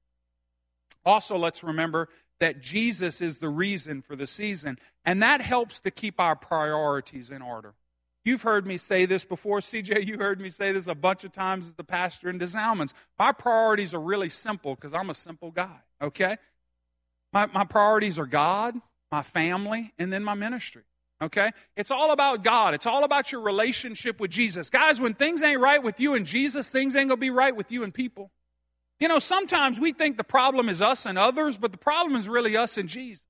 Also, 1.06 1.38
let's 1.38 1.64
remember 1.64 2.10
that 2.40 2.62
Jesus 2.62 3.22
is 3.22 3.40
the 3.40 3.50
reason 3.50 4.02
for 4.02 4.16
the 4.16 4.28
season, 4.28 4.78
and 5.06 5.22
that 5.22 5.42
helps 5.42 5.80
to 5.82 5.92
keep 5.92 6.20
our 6.20 6.36
priorities 6.36 7.30
in 7.30 7.42
order. 7.42 7.74
You've 8.26 8.42
heard 8.42 8.68
me 8.68 8.78
say 8.78 9.06
this 9.06 9.26
before, 9.26 9.60
CJ. 9.60 10.06
You 10.06 10.18
heard 10.18 10.42
me 10.42 10.50
say 10.50 10.72
this 10.72 10.88
a 10.88 10.96
bunch 10.96 11.24
of 11.24 11.32
times 11.32 11.68
as 11.68 11.74
the 11.74 11.84
pastor 11.84 12.30
in 12.30 12.42
Allemands. 12.42 12.94
My 13.18 13.32
priorities 13.32 13.94
are 13.94 14.00
really 14.00 14.30
simple 14.30 14.76
because 14.76 14.94
I'm 14.94 15.10
a 15.10 15.14
simple 15.14 15.52
guy, 15.52 15.78
okay? 16.02 16.38
My, 17.32 17.46
my 17.48 17.64
priorities 17.64 18.20
are 18.20 18.26
God, 18.26 18.76
my 19.12 19.22
family, 19.22 19.94
and 19.98 20.12
then 20.12 20.24
my 20.24 20.34
ministry, 20.34 20.84
okay? 21.22 21.52
It's 21.78 21.92
all 21.92 22.12
about 22.12 22.44
God. 22.44 22.74
It's 22.74 22.86
all 22.86 23.04
about 23.04 23.32
your 23.32 23.42
relationship 23.42 24.20
with 24.20 24.32
Jesus. 24.32 24.70
Guys, 24.70 25.00
when 25.00 25.14
things 25.14 25.42
ain't 25.42 25.62
right 25.62 25.82
with 25.82 26.00
you 26.00 26.14
and 26.14 26.26
Jesus, 26.26 26.70
things 26.70 26.96
ain't 26.96 27.10
going 27.10 27.18
to 27.18 27.22
be 27.22 27.30
right 27.30 27.56
with 27.56 27.72
you 27.72 27.84
and 27.84 27.94
people. 27.94 28.32
You 29.00 29.08
know, 29.08 29.20
sometimes 29.20 29.80
we 29.80 29.94
think 29.94 30.18
the 30.18 30.24
problem 30.24 30.68
is 30.68 30.82
us 30.82 31.06
and 31.06 31.18
others, 31.18 31.58
but 31.58 31.72
the 31.72 31.78
problem 31.78 32.16
is 32.20 32.28
really 32.28 32.58
us 32.58 32.78
and 32.78 32.90
Jesus. 32.90 33.26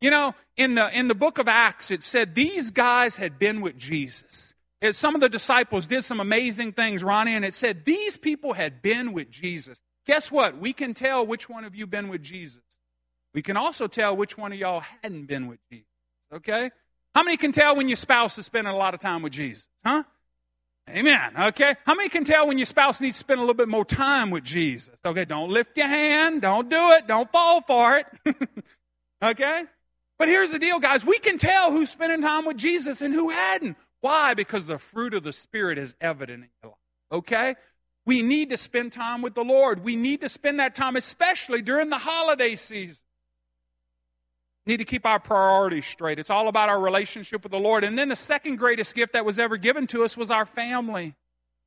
You 0.00 0.10
know, 0.10 0.34
in 0.56 0.74
the, 0.74 0.96
in 0.96 1.08
the 1.08 1.14
book 1.14 1.38
of 1.38 1.48
Acts, 1.48 1.90
it 1.90 2.02
said 2.02 2.34
these 2.34 2.70
guys 2.70 3.16
had 3.16 3.38
been 3.38 3.60
with 3.60 3.78
Jesus. 3.78 4.52
It, 4.80 4.96
some 4.96 5.14
of 5.14 5.20
the 5.20 5.28
disciples 5.28 5.86
did 5.86 6.02
some 6.02 6.18
amazing 6.18 6.72
things, 6.72 7.04
Ronnie, 7.04 7.34
and 7.34 7.44
it 7.44 7.54
said 7.54 7.84
these 7.84 8.16
people 8.16 8.52
had 8.52 8.82
been 8.82 9.12
with 9.12 9.30
Jesus. 9.30 9.78
Guess 10.06 10.32
what? 10.32 10.58
We 10.58 10.72
can 10.72 10.92
tell 10.92 11.24
which 11.24 11.48
one 11.48 11.64
of 11.64 11.76
you 11.76 11.86
been 11.86 12.08
with 12.08 12.22
Jesus. 12.22 12.62
We 13.32 13.42
can 13.42 13.56
also 13.56 13.86
tell 13.86 14.16
which 14.16 14.36
one 14.36 14.52
of 14.52 14.58
y'all 14.58 14.82
hadn't 15.02 15.26
been 15.26 15.46
with 15.46 15.60
Jesus. 15.70 15.86
Okay? 16.34 16.70
How 17.14 17.22
many 17.22 17.36
can 17.36 17.52
tell 17.52 17.76
when 17.76 17.88
your 17.88 17.96
spouse 17.96 18.36
is 18.38 18.46
spending 18.46 18.72
a 18.72 18.76
lot 18.76 18.94
of 18.94 19.00
time 19.00 19.22
with 19.22 19.32
Jesus? 19.32 19.68
Huh? 19.84 20.02
Amen. 20.90 21.32
Okay? 21.38 21.76
How 21.86 21.94
many 21.94 22.08
can 22.08 22.24
tell 22.24 22.48
when 22.48 22.58
your 22.58 22.66
spouse 22.66 23.00
needs 23.00 23.14
to 23.14 23.20
spend 23.20 23.38
a 23.38 23.42
little 23.42 23.54
bit 23.54 23.68
more 23.68 23.84
time 23.84 24.30
with 24.30 24.44
Jesus? 24.44 24.94
Okay, 25.04 25.24
don't 25.24 25.50
lift 25.50 25.76
your 25.76 25.86
hand. 25.86 26.42
Don't 26.42 26.68
do 26.68 26.90
it. 26.92 27.06
Don't 27.06 27.30
fall 27.30 27.62
for 27.62 27.98
it. 27.98 28.06
okay? 29.22 29.64
But 30.18 30.28
here's 30.28 30.50
the 30.50 30.58
deal, 30.58 30.80
guys. 30.80 31.04
We 31.04 31.18
can 31.18 31.38
tell 31.38 31.72
who's 31.72 31.90
spending 31.90 32.20
time 32.20 32.44
with 32.44 32.56
Jesus 32.56 33.00
and 33.00 33.14
who 33.14 33.30
hadn't. 33.30 33.76
Why? 34.00 34.34
Because 34.34 34.66
the 34.66 34.78
fruit 34.78 35.14
of 35.14 35.22
the 35.22 35.32
Spirit 35.32 35.78
is 35.78 35.94
evident 36.00 36.44
in 36.44 36.50
your 36.62 36.70
life. 36.70 37.20
Okay? 37.20 37.54
We 38.04 38.22
need 38.22 38.50
to 38.50 38.56
spend 38.56 38.92
time 38.92 39.22
with 39.22 39.34
the 39.34 39.44
Lord. 39.44 39.84
We 39.84 39.94
need 39.94 40.20
to 40.22 40.28
spend 40.28 40.58
that 40.58 40.74
time, 40.74 40.96
especially 40.96 41.62
during 41.62 41.88
the 41.88 41.98
holiday 41.98 42.56
season. 42.56 43.04
Need 44.66 44.76
to 44.76 44.84
keep 44.84 45.04
our 45.04 45.18
priorities 45.18 45.86
straight. 45.86 46.18
It's 46.18 46.30
all 46.30 46.48
about 46.48 46.68
our 46.68 46.80
relationship 46.80 47.42
with 47.42 47.50
the 47.50 47.58
Lord. 47.58 47.82
And 47.82 47.98
then 47.98 48.08
the 48.08 48.16
second 48.16 48.56
greatest 48.56 48.94
gift 48.94 49.12
that 49.12 49.24
was 49.24 49.38
ever 49.38 49.56
given 49.56 49.86
to 49.88 50.04
us 50.04 50.16
was 50.16 50.30
our 50.30 50.46
family. 50.46 51.14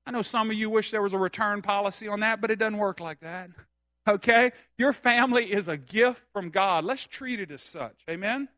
I 0.06 0.12
know 0.12 0.22
some 0.22 0.50
of 0.50 0.56
you 0.56 0.70
wish 0.70 0.92
there 0.92 1.02
was 1.02 1.14
a 1.14 1.18
return 1.18 1.62
policy 1.62 2.08
on 2.08 2.22
that, 2.22 2.40
but 2.40 2.52
it 2.52 2.58
doesn't 2.58 2.78
work 2.78 3.00
like 3.00 3.20
that. 3.22 3.50
Okay? 4.08 4.52
Your 4.78 4.94
family 4.94 5.52
is 5.52 5.68
a 5.68 5.78
gift 5.78 6.22
from 6.32 6.52
God. 6.52 6.86
Let's 6.86 7.08
treat 7.08 7.40
it 7.40 7.50
as 7.50 7.64
such. 7.64 8.04
Amen? 8.08 8.50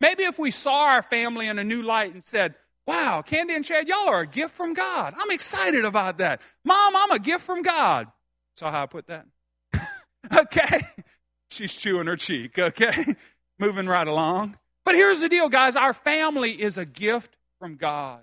Maybe 0.00 0.24
if 0.24 0.36
we 0.36 0.50
saw 0.50 0.86
our 0.86 1.02
family 1.02 1.46
in 1.46 1.60
a 1.60 1.62
new 1.64 1.80
light 1.80 2.12
and 2.12 2.24
said, 2.24 2.56
Wow, 2.86 3.22
Candy 3.22 3.54
and 3.54 3.64
Chad, 3.64 3.88
y'all 3.88 4.08
are 4.08 4.22
a 4.22 4.26
gift 4.26 4.54
from 4.54 4.74
God. 4.74 5.14
I'm 5.16 5.30
excited 5.30 5.84
about 5.84 6.18
that. 6.18 6.40
Mom, 6.64 6.94
I'm 6.96 7.12
a 7.12 7.18
gift 7.18 7.44
from 7.44 7.62
God. 7.62 8.08
Saw 8.56 8.70
how 8.70 8.84
I 8.84 8.86
put 8.86 9.06
that? 9.06 9.26
okay? 10.36 10.80
She's 11.50 11.74
chewing 11.74 12.06
her 12.06 12.16
cheek, 12.16 12.58
okay? 12.58 13.14
Moving 13.58 13.86
right 13.86 14.06
along. 14.06 14.58
But 14.84 14.94
here's 14.94 15.20
the 15.20 15.28
deal, 15.28 15.48
guys 15.48 15.76
our 15.76 15.92
family 15.92 16.62
is 16.62 16.78
a 16.78 16.84
gift 16.84 17.36
from 17.58 17.76
God. 17.76 18.22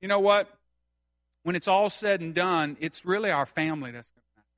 You 0.00 0.08
know 0.08 0.20
what? 0.20 0.48
When 1.42 1.56
it's 1.56 1.68
all 1.68 1.90
said 1.90 2.20
and 2.20 2.34
done, 2.34 2.76
it's 2.80 3.04
really 3.04 3.30
our 3.30 3.46
family 3.46 3.90
that's 3.90 4.08
going 4.08 4.22
to 4.22 4.36
matter. 4.36 4.48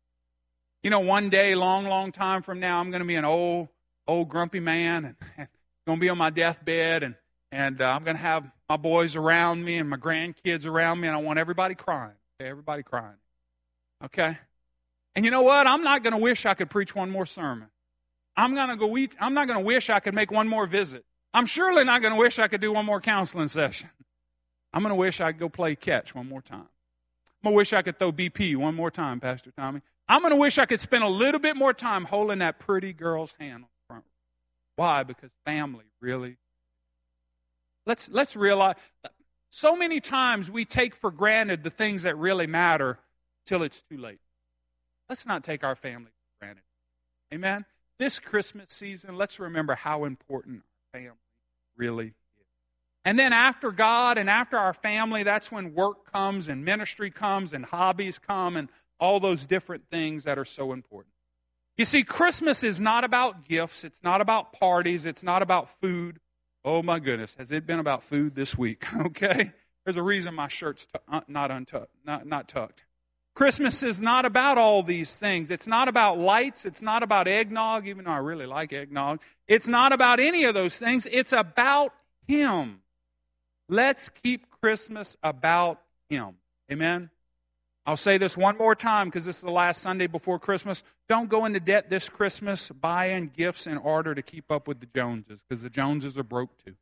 you 0.83 0.91
know, 0.91 1.01
one 1.01 1.31
day, 1.31 1.55
long, 1.55 1.87
long 1.87 2.13
time 2.13 2.43
from 2.43 2.61
now, 2.61 2.79
I'm 2.79 2.91
going 2.91 3.01
to 3.01 3.07
be 3.07 3.15
an 3.15 3.25
old, 3.25 3.69
old 4.07 4.29
grumpy 4.29 4.61
man 4.61 5.05
and, 5.05 5.17
and 5.37 5.49
going 5.87 5.99
to 5.99 6.01
be 6.01 6.09
on 6.09 6.19
my 6.19 6.31
deathbed 6.31 7.03
and, 7.03 7.15
and 7.53 7.81
uh, 7.81 7.87
I'm 7.87 8.05
going 8.05 8.17
to 8.17 8.23
have 8.23 8.51
my 8.69 8.77
boys 8.77 9.17
around 9.17 9.65
me 9.65 9.79
and 9.79 9.89
my 9.89 9.97
grandkids 9.97 10.67
around 10.67 11.01
me 11.01 11.09
and 11.09 11.17
I 11.17 11.21
want 11.21 11.39
everybody 11.39 11.75
crying. 11.75 12.13
Okay, 12.41 12.49
everybody 12.49 12.83
crying. 12.83 13.17
Okay? 14.05 14.39
And 15.17 15.25
you 15.25 15.31
know 15.31 15.43
what? 15.43 15.67
I'm 15.67 15.83
not 15.83 16.03
going 16.03 16.13
to 16.13 16.19
wish 16.19 16.47
I 16.47 16.55
could 16.55 16.71
preach 16.71 16.95
one 16.95 17.11
more 17.11 17.27
sermon. 17.27 17.69
I'm 18.37 18.55
going 18.55 18.69
to 18.69 18.77
go 18.77 18.97
eat, 18.97 19.15
I'm 19.21 19.35
not 19.35 19.47
going 19.47 19.59
to 19.59 19.65
wish 19.65 19.91
I 19.91 20.01
could 20.01 20.15
make 20.15 20.31
one 20.31 20.49
more 20.49 20.67
visit. 20.67 21.05
I'm 21.33 21.47
surely 21.47 21.85
not 21.85 22.01
going 22.01 22.13
to 22.15 22.19
wish 22.19 22.39
I 22.39 22.49
could 22.49 22.61
do 22.61 22.73
one 22.73 22.87
more 22.87 23.01
counseling 23.01 23.49
session. 23.49 23.91
I'm 24.73 24.83
going 24.83 24.91
to 24.91 24.97
wish 24.97 25.21
I 25.21 25.33
could 25.33 25.41
go 25.41 25.49
play 25.49 25.75
catch 25.75 26.15
one 26.15 26.29
more 26.29 26.43
time. 26.43 26.69
I'm 27.43 27.45
going 27.45 27.55
to 27.55 27.57
wish 27.57 27.73
I 27.73 27.83
could 27.83 27.99
throw 27.99 28.13
BP 28.13 28.57
one 28.57 28.75
more 28.75 28.91
time, 28.91 29.21
Pastor 29.21 29.51
Tommy. 29.51 29.81
I'm 30.09 30.21
going 30.23 30.33
to 30.33 30.37
wish 30.37 30.59
I 30.59 30.67
could 30.67 30.81
spend 30.81 31.05
a 31.05 31.09
little 31.09 31.41
bit 31.41 31.57
more 31.57 31.73
time 31.73 32.05
holding 32.05 32.41
that 32.41 32.59
pretty 32.59 32.93
girl's 32.93 33.35
hand 33.39 33.55
on 33.55 33.61
the 33.63 33.87
front. 33.89 34.05
Why? 34.77 35.03
Because 35.03 35.31
family 35.45 35.85
really. 36.01 36.37
Let's, 37.87 38.09
let's 38.11 38.37
realize 38.37 38.77
so 39.51 39.75
many 39.75 40.01
times 40.01 40.51
we 40.51 40.65
take 40.65 40.95
for 40.95 41.11
granted 41.11 41.63
the 41.65 41.71
things 41.71 42.03
that 42.03 42.17
really 42.17 42.47
matter 42.47 42.99
till 43.47 43.63
it's 43.63 43.83
too 43.83 43.99
late. 43.99 44.21
Let's 45.09 45.27
not 45.27 45.43
take 45.43 45.65
our 45.65 45.75
family 45.75 46.11
for 46.11 46.45
granted. 46.45 46.63
Amen? 47.35 47.65
This 48.01 48.19
Christmas 48.19 48.73
season, 48.73 49.19
let's 49.19 49.39
remember 49.39 49.75
how 49.75 50.05
important 50.05 50.63
our 50.95 51.01
family 51.01 51.19
really 51.77 52.07
is. 52.07 52.13
And 53.05 53.19
then 53.19 53.35
after 53.35 53.71
God 53.73 54.17
and 54.17 54.31
after 54.31 54.57
our 54.57 54.73
family, 54.73 55.23
that's 55.23 55.53
when 55.53 55.75
work 55.75 56.11
comes 56.11 56.49
and 56.49 56.65
ministry 56.65 57.11
comes 57.11 57.53
and 57.53 57.67
hobbies 57.67 58.19
come 58.19 58.57
and 58.57 58.71
all 58.99 59.21
those 59.21 59.45
different 59.45 59.85
things 59.91 60.25
that 60.25 60.39
are 60.39 60.47
so 60.47 60.73
important. 60.73 61.13
You 61.77 61.85
see, 61.85 62.03
Christmas 62.03 62.65
is 62.65 62.81
not 62.81 63.05
about 63.05 63.47
gifts, 63.47 63.85
it's 63.85 64.03
not 64.03 64.23
about 64.23 64.55
parties, 64.55 65.05
it's 65.05 65.23
not 65.23 65.43
about 65.43 65.69
food. 65.83 66.21
Oh 66.65 66.83
my 66.83 67.01
goodness, 67.01 67.35
has 67.35 67.53
it 67.53 67.67
been 67.67 67.81
about 67.81 68.03
food 68.03 68.35
this 68.35 68.57
week? 68.57 68.87
Okay? 68.97 69.53
There's 69.85 69.99
a 69.99 70.03
reason 70.03 70.35
my 70.35 70.49
shirt's 70.49 70.87
t- 70.87 70.99
uh, 71.07 71.21
not 71.29 71.51
untucked, 71.51 71.95
not, 72.07 72.27
not 72.27 72.49
tucked. 72.49 72.85
Christmas 73.35 73.83
is 73.83 74.01
not 74.01 74.25
about 74.25 74.59
all 74.59 74.83
these 74.83 75.17
things. 75.17 75.51
It's 75.51 75.67
not 75.67 75.89
about 75.89 76.19
lights. 76.19 76.67
It's 76.67 76.83
not 76.83 77.03
about 77.03 77.29
eggnog, 77.29 77.87
even 77.87 78.05
though 78.05 78.11
I 78.11 78.19
really 78.19 78.47
like 78.47 78.73
eggnog. 78.73 79.21
It's 79.49 79.69
not 79.69 79.93
about 79.93 80.21
any 80.21 80.45
of 80.45 80.55
those 80.55 80.79
things. 80.79 81.07
It's 81.11 81.33
about 81.33 81.93
Him. 82.27 82.81
Let's 83.69 84.09
keep 84.09 84.51
Christmas 84.61 85.17
about 85.23 85.81
Him. 86.09 86.35
Amen? 86.71 87.11
I'll 87.87 87.97
say 87.97 88.19
this 88.19 88.37
one 88.37 88.59
more 88.59 88.75
time 88.75 89.09
because 89.09 89.25
this 89.25 89.37
is 89.37 89.43
the 89.43 89.51
last 89.51 89.81
Sunday 89.81 90.07
before 90.07 90.39
Christmas. 90.39 90.85
Don't 91.09 91.29
go 91.29 91.45
into 91.45 91.61
debt 91.61 91.89
this 91.89 92.09
Christmas 92.09 92.69
buying 92.69 93.31
gifts 93.35 93.67
in 93.67 93.79
order 93.79 94.15
to 94.15 94.23
keep 94.23 94.51
up 94.51 94.69
with 94.69 94.81
the 94.81 94.87
Joneses 94.95 95.41
because 95.49 95.63
the 95.63 95.71
Joneses 95.71 96.19
are 96.19 96.23
broke 96.23 96.57
too. 96.65 96.75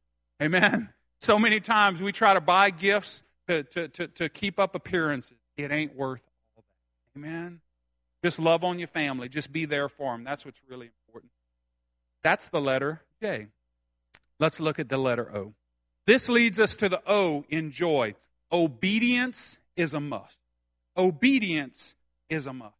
Amen. 0.43 0.91
So 1.21 1.39
many 1.39 1.61
times 1.61 2.03
we 2.03 2.13
try 2.13 2.35
to 2.35 2.41
buy 2.41 2.71
gifts 2.71 3.23
to, 3.49 3.63
to, 3.65 3.89
to, 3.89 4.09
to 4.09 4.29
keep 4.29 4.59
up 4.59 4.75
appearances. 4.75 5.39
It 5.57 5.73
ain't 5.73 5.97
worth. 5.97 6.21
Amen. 7.25 7.61
Just 8.25 8.39
love 8.39 8.65
on 8.65 8.79
your 8.79 8.89
family. 8.89 9.29
Just 9.29 9.53
be 9.53 9.65
there 9.65 9.89
for 9.89 10.13
them. 10.13 10.25
That's 10.25 10.45
what's 10.45 10.61
really 10.69 10.91
important. 11.07 11.33
That's 12.23 12.49
the 12.49 12.61
letter 12.61 13.03
J. 13.21 13.49
Let's 14.41 14.61
look 14.61 14.79
at 14.79 14.89
the 14.89 14.99
letter 14.99 15.35
O. 15.37 15.55
This 16.07 16.29
leads 16.29 16.59
us 16.59 16.75
to 16.77 16.89
the 16.89 17.03
O 17.07 17.45
in 17.49 17.71
joy. 17.71 18.15
Obedience 18.51 19.59
is 19.77 19.95
a 19.95 20.01
must 20.01 20.39
obedience 20.99 21.95
is 22.29 22.47
a 22.47 22.53
must. 22.53 22.75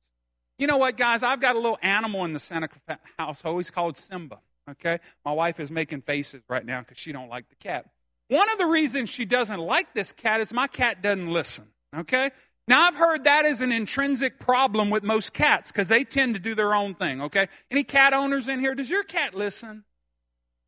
You 0.59 0.67
know 0.67 0.77
what, 0.77 0.97
guys? 0.97 1.23
I've 1.23 1.41
got 1.41 1.55
a 1.55 1.59
little 1.59 1.79
animal 1.81 2.25
in 2.25 2.33
the 2.33 2.41
Seneca 2.41 2.99
household. 3.19 3.61
He's 3.61 3.71
called 3.71 3.97
Simba. 3.97 4.41
Okay? 4.69 4.99
My 5.25 5.33
wife 5.33 5.61
is 5.61 5.71
making 5.71 6.03
faces 6.03 6.43
right 6.49 6.67
now 6.67 6.81
because 6.81 6.99
she 6.99 7.13
don't 7.13 7.29
like 7.29 7.49
the 7.49 7.55
cat. 7.55 7.87
One 8.27 8.51
of 8.51 8.59
the 8.59 8.67
reasons 8.67 9.09
she 9.09 9.25
doesn't 9.25 9.61
like 9.61 9.95
this 9.95 10.13
cat 10.13 10.41
is 10.41 10.53
my 10.53 10.67
cat 10.67 11.01
doesn't 11.01 11.33
listen. 11.33 11.69
Okay? 11.97 12.33
Now, 12.69 12.83
I've 12.83 12.97
heard 12.97 13.25
that 13.25 13.47
is 13.47 13.63
an 13.63 13.73
intrinsic 13.73 14.39
problem 14.39 14.91
with 14.91 15.03
most 15.03 15.33
cats 15.33 15.73
because 15.73 15.89
they 15.89 16.05
tend 16.05 16.35
to 16.35 16.41
do 16.41 16.55
their 16.55 16.75
own 16.75 16.95
thing, 16.95 17.23
okay? 17.23 17.49
Any 17.71 17.83
cat 17.83 18.13
owners 18.13 18.47
in 18.47 18.61
here? 18.61 18.75
Does 18.75 18.91
your 18.91 19.05
cat 19.05 19.35
listen? 19.35 19.85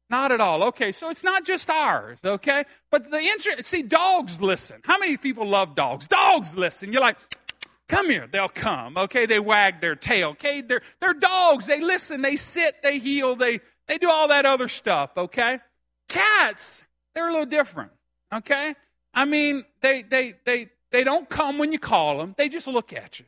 Not 0.09 0.33
at 0.33 0.41
all. 0.41 0.65
Okay, 0.65 0.93
so 0.93 1.11
it's 1.11 1.23
not 1.23 1.45
just 1.45 1.69
ours, 1.69 2.19
okay? 2.25 2.65
But 2.91 3.11
the 3.11 3.19
interest, 3.19 3.65
see, 3.65 3.83
dogs 3.83 4.41
listen. 4.41 4.81
How 4.85 4.99
many 4.99 5.19
people 5.19 5.47
love 5.47 5.75
dogs? 5.75 6.09
Dogs 6.09 6.55
listen. 6.55 6.91
You're 6.91 7.03
like, 7.03 7.19
come 7.87 8.09
here. 8.09 8.27
They'll 8.27 8.49
come, 8.49 8.97
okay? 8.97 9.27
They 9.27 9.39
wag 9.39 9.83
their 9.83 9.95
tail, 9.95 10.31
okay? 10.31 10.63
They're, 10.63 10.83
they're 11.01 11.13
dogs. 11.13 11.67
They 11.67 11.83
listen, 11.83 12.23
they 12.23 12.37
sit, 12.37 12.83
they 12.83 12.99
heel, 12.99 13.37
they, 13.37 13.61
they 13.89 13.99
do 13.99 14.09
all 14.11 14.29
that 14.29 14.47
other 14.47 14.69
stuff, 14.69 15.11
okay? 15.19 15.59
Cats, 16.09 16.83
they're 17.15 17.29
a 17.29 17.31
little 17.31 17.45
different, 17.45 17.93
okay? 18.33 18.75
I 19.13 19.27
mean, 19.27 19.65
they, 19.83 20.03
they, 20.03 20.35
they, 20.47 20.71
they 20.91 21.05
don't 21.05 21.29
come 21.29 21.59
when 21.59 21.73
you 21.73 21.79
call 21.79 22.19
them, 22.19 22.35
they 22.37 22.49
just 22.49 22.67
look 22.67 22.93
at 22.93 23.21
you. 23.21 23.27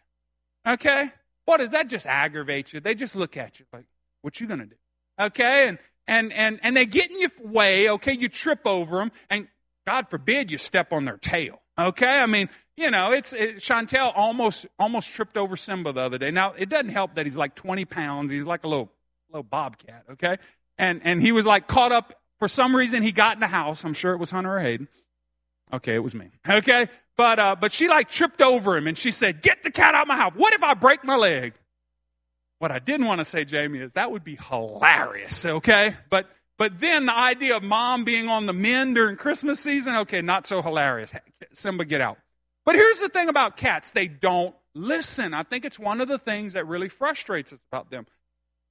Okay? 0.66 1.10
What 1.44 1.58
does 1.58 1.72
that 1.72 1.88
just 1.88 2.06
aggravate 2.06 2.72
you? 2.72 2.80
They 2.80 2.94
just 2.94 3.16
look 3.16 3.36
at 3.36 3.58
you 3.58 3.66
like, 3.72 3.84
what 4.22 4.40
you 4.40 4.46
gonna 4.46 4.66
do? 4.66 4.76
Okay? 5.18 5.68
And 5.68 5.78
and 6.06 6.32
and 6.32 6.60
and 6.62 6.76
they 6.76 6.86
get 6.86 7.10
in 7.10 7.20
your 7.20 7.30
way, 7.42 7.88
okay, 7.90 8.12
you 8.12 8.28
trip 8.28 8.60
over 8.66 8.98
them, 8.98 9.12
and 9.30 9.48
God 9.86 10.08
forbid 10.08 10.50
you 10.50 10.58
step 10.58 10.92
on 10.92 11.04
their 11.04 11.16
tail. 11.16 11.60
Okay? 11.78 12.20
I 12.20 12.26
mean, 12.26 12.48
you 12.76 12.90
know, 12.90 13.12
it's 13.12 13.32
it, 13.32 13.56
Chantel 13.56 14.12
almost 14.14 14.66
almost 14.78 15.10
tripped 15.10 15.36
over 15.36 15.56
Simba 15.56 15.92
the 15.92 16.00
other 16.00 16.18
day. 16.18 16.30
Now 16.30 16.54
it 16.56 16.68
doesn't 16.68 16.90
help 16.90 17.14
that 17.16 17.26
he's 17.26 17.36
like 17.36 17.54
20 17.54 17.84
pounds. 17.84 18.30
He's 18.30 18.46
like 18.46 18.64
a 18.64 18.68
little 18.68 18.90
little 19.30 19.42
bobcat. 19.42 20.04
Okay, 20.12 20.36
and 20.78 21.00
and 21.04 21.20
he 21.20 21.32
was 21.32 21.44
like 21.44 21.66
caught 21.66 21.92
up 21.92 22.14
for 22.38 22.48
some 22.48 22.74
reason. 22.74 23.02
He 23.02 23.12
got 23.12 23.36
in 23.36 23.40
the 23.40 23.46
house. 23.48 23.84
I'm 23.84 23.94
sure 23.94 24.12
it 24.12 24.18
was 24.18 24.30
Hunter 24.30 24.56
or 24.56 24.60
Hayden. 24.60 24.88
Okay, 25.72 25.94
it 25.94 26.02
was 26.02 26.14
me. 26.14 26.28
Okay, 26.48 26.88
but 27.16 27.38
uh, 27.38 27.56
but 27.58 27.72
she 27.72 27.88
like 27.88 28.08
tripped 28.08 28.42
over 28.42 28.76
him 28.76 28.86
and 28.86 28.96
she 28.96 29.10
said, 29.10 29.42
"Get 29.42 29.62
the 29.62 29.70
cat 29.70 29.94
out 29.94 30.02
of 30.02 30.08
my 30.08 30.16
house." 30.16 30.32
What 30.36 30.52
if 30.52 30.62
I 30.62 30.74
break 30.74 31.04
my 31.04 31.16
leg? 31.16 31.54
What 32.58 32.70
I 32.70 32.78
didn't 32.78 33.06
want 33.06 33.18
to 33.20 33.24
say, 33.24 33.44
Jamie, 33.44 33.80
is 33.80 33.94
that 33.94 34.10
would 34.10 34.22
be 34.22 34.36
hilarious. 34.36 35.44
Okay, 35.46 35.96
but 36.10 36.28
but 36.58 36.78
then 36.78 37.06
the 37.06 37.16
idea 37.16 37.56
of 37.56 37.62
mom 37.62 38.04
being 38.04 38.28
on 38.28 38.46
the 38.46 38.52
mend 38.52 38.94
during 38.94 39.16
Christmas 39.16 39.58
season, 39.58 39.96
okay, 39.96 40.20
not 40.20 40.46
so 40.46 40.62
hilarious. 40.62 41.10
Simba, 41.54 41.84
get 41.84 42.00
out. 42.00 42.18
But 42.64 42.76
here's 42.76 43.00
the 43.00 43.08
thing 43.08 43.28
about 43.28 43.56
cats: 43.56 43.92
they 43.92 44.08
don't 44.08 44.54
listen. 44.74 45.32
I 45.32 45.42
think 45.42 45.64
it's 45.64 45.78
one 45.78 46.00
of 46.00 46.08
the 46.08 46.18
things 46.18 46.52
that 46.52 46.66
really 46.66 46.88
frustrates 46.88 47.52
us 47.52 47.60
about 47.72 47.90
them. 47.90 48.06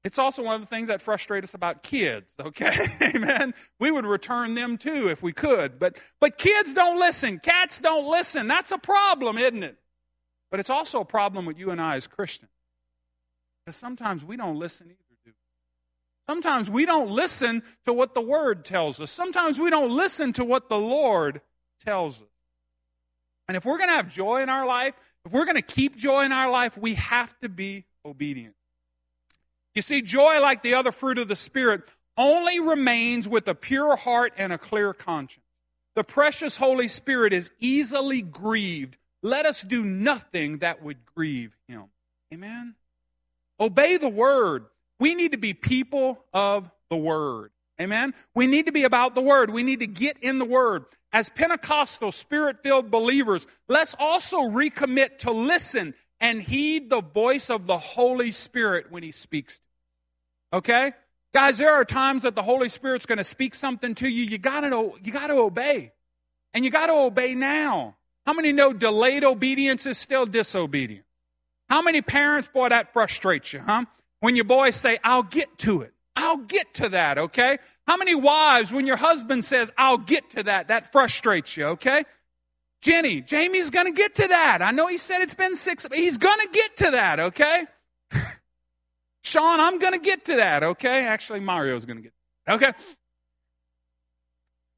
It's 0.03 0.17
also 0.17 0.41
one 0.41 0.55
of 0.55 0.61
the 0.61 0.67
things 0.67 0.87
that 0.87 1.01
frustrate 1.01 1.43
us 1.43 1.53
about 1.53 1.83
kids, 1.83 2.33
okay? 2.39 2.73
Amen. 3.15 3.53
We 3.79 3.91
would 3.91 4.05
return 4.05 4.55
them 4.55 4.77
too 4.77 5.09
if 5.09 5.21
we 5.21 5.31
could. 5.31 5.77
But 5.77 5.97
but 6.19 6.37
kids 6.37 6.73
don't 6.73 6.99
listen. 6.99 7.39
Cats 7.39 7.79
don't 7.79 8.09
listen. 8.09 8.47
That's 8.47 8.71
a 8.71 8.79
problem, 8.79 9.37
isn't 9.37 9.63
it? 9.63 9.77
But 10.49 10.59
it's 10.59 10.69
also 10.69 11.01
a 11.01 11.05
problem 11.05 11.45
with 11.45 11.59
you 11.59 11.69
and 11.69 11.79
I 11.79 11.95
as 11.95 12.07
Christians. 12.07 12.51
Because 13.63 13.75
sometimes 13.75 14.23
we 14.23 14.37
don't 14.37 14.57
listen 14.57 14.87
either, 14.87 15.17
do 15.23 15.31
we? 15.31 15.33
Sometimes 16.27 16.69
we 16.69 16.85
don't 16.85 17.11
listen 17.11 17.61
to 17.85 17.93
what 17.93 18.15
the 18.15 18.21
Word 18.21 18.65
tells 18.65 18.99
us. 18.99 19.11
Sometimes 19.11 19.59
we 19.59 19.69
don't 19.69 19.95
listen 19.95 20.33
to 20.33 20.43
what 20.43 20.67
the 20.67 20.77
Lord 20.77 21.41
tells 21.79 22.21
us. 22.21 22.27
And 23.47 23.55
if 23.55 23.65
we're 23.65 23.77
going 23.77 23.89
to 23.89 23.95
have 23.95 24.09
joy 24.09 24.41
in 24.41 24.49
our 24.49 24.65
life, 24.65 24.95
if 25.25 25.31
we're 25.31 25.45
going 25.45 25.57
to 25.57 25.61
keep 25.61 25.95
joy 25.95 26.25
in 26.25 26.31
our 26.31 26.49
life, 26.49 26.77
we 26.77 26.95
have 26.95 27.37
to 27.41 27.49
be 27.49 27.85
obedient. 28.03 28.55
You 29.73 29.81
see, 29.81 30.01
joy, 30.01 30.41
like 30.41 30.63
the 30.63 30.73
other 30.73 30.91
fruit 30.91 31.17
of 31.17 31.27
the 31.27 31.35
Spirit, 31.35 31.81
only 32.17 32.59
remains 32.59 33.27
with 33.27 33.47
a 33.47 33.55
pure 33.55 33.95
heart 33.95 34.33
and 34.37 34.51
a 34.51 34.57
clear 34.57 34.93
conscience. 34.93 35.45
The 35.95 36.03
precious 36.03 36.57
Holy 36.57 36.87
Spirit 36.87 37.33
is 37.33 37.51
easily 37.59 38.21
grieved. 38.21 38.97
Let 39.23 39.45
us 39.45 39.61
do 39.61 39.83
nothing 39.83 40.59
that 40.59 40.81
would 40.81 41.05
grieve 41.05 41.55
him. 41.67 41.85
Amen? 42.33 42.75
Obey 43.59 43.97
the 43.97 44.09
word. 44.09 44.65
We 44.99 45.15
need 45.15 45.31
to 45.31 45.37
be 45.37 45.53
people 45.53 46.23
of 46.33 46.69
the 46.89 46.97
word. 46.97 47.51
Amen? 47.79 48.13
We 48.35 48.47
need 48.47 48.67
to 48.67 48.71
be 48.71 48.83
about 48.83 49.15
the 49.15 49.21
word. 49.21 49.49
We 49.49 49.63
need 49.63 49.79
to 49.79 49.87
get 49.87 50.17
in 50.21 50.39
the 50.39 50.45
word. 50.45 50.85
As 51.13 51.29
Pentecostal, 51.29 52.11
spirit 52.11 52.57
filled 52.63 52.89
believers, 52.89 53.47
let's 53.67 53.95
also 53.99 54.41
recommit 54.41 55.19
to 55.19 55.31
listen 55.31 55.93
and 56.21 56.41
heed 56.41 56.89
the 56.89 57.01
voice 57.01 57.49
of 57.49 57.65
the 57.65 57.77
Holy 57.77 58.31
Spirit 58.31 58.91
when 58.91 59.03
He 59.03 59.11
speaks. 59.11 59.59
Okay? 60.53 60.93
Guys, 61.33 61.57
there 61.57 61.73
are 61.73 61.83
times 61.83 62.23
that 62.23 62.35
the 62.35 62.43
Holy 62.43 62.69
Spirit's 62.69 63.05
going 63.05 63.17
to 63.17 63.23
speak 63.23 63.55
something 63.55 63.95
to 63.95 64.07
you. 64.07 64.23
You 64.23 64.37
got 64.37 64.61
to 64.61 64.93
you 65.03 65.11
got 65.11 65.27
to 65.27 65.33
obey. 65.33 65.91
And 66.53 66.63
you 66.63 66.71
got 66.71 66.87
to 66.87 66.93
obey 66.93 67.35
now. 67.35 67.95
How 68.25 68.33
many 68.33 68.51
know 68.51 68.71
delayed 68.73 69.23
obedience 69.23 69.85
is 69.85 69.97
still 69.97 70.25
disobedience? 70.25 71.05
How 71.69 71.81
many 71.81 72.01
parents, 72.01 72.49
boy, 72.53 72.69
that 72.69 72.93
frustrates 72.93 73.53
you, 73.53 73.61
huh? 73.61 73.85
When 74.19 74.35
your 74.35 74.45
boys 74.45 74.75
say, 74.75 74.99
I'll 75.03 75.23
get 75.23 75.57
to 75.59 75.81
it. 75.81 75.93
I'll 76.15 76.37
get 76.37 76.73
to 76.75 76.89
that, 76.89 77.17
okay? 77.17 77.57
How 77.87 77.95
many 77.95 78.13
wives, 78.13 78.73
when 78.73 78.85
your 78.85 78.97
husband 78.97 79.45
says, 79.45 79.71
I'll 79.77 79.97
get 79.97 80.29
to 80.31 80.43
that, 80.43 80.67
that 80.67 80.91
frustrates 80.91 81.55
you, 81.55 81.67
okay? 81.67 82.03
Jenny, 82.81 83.21
Jamie's 83.21 83.69
going 83.69 83.85
to 83.85 83.91
get 83.91 84.15
to 84.15 84.27
that. 84.27 84.61
I 84.61 84.71
know 84.71 84.87
he 84.87 84.97
said 84.97 85.21
it's 85.21 85.35
been 85.35 85.55
six, 85.55 85.85
he's 85.93 86.17
going 86.17 86.39
to 86.39 86.49
get 86.51 86.77
to 86.77 86.91
that, 86.91 87.19
okay? 87.19 87.65
Sean, 89.23 89.59
I'm 89.59 89.77
going 89.77 89.93
to 89.93 89.99
get 89.99 90.25
to 90.25 90.37
that, 90.37 90.63
okay? 90.63 91.05
Actually, 91.05 91.41
Mario's 91.41 91.85
going 91.85 91.97
to 91.97 92.03
get 92.03 92.13
Okay? 92.49 92.71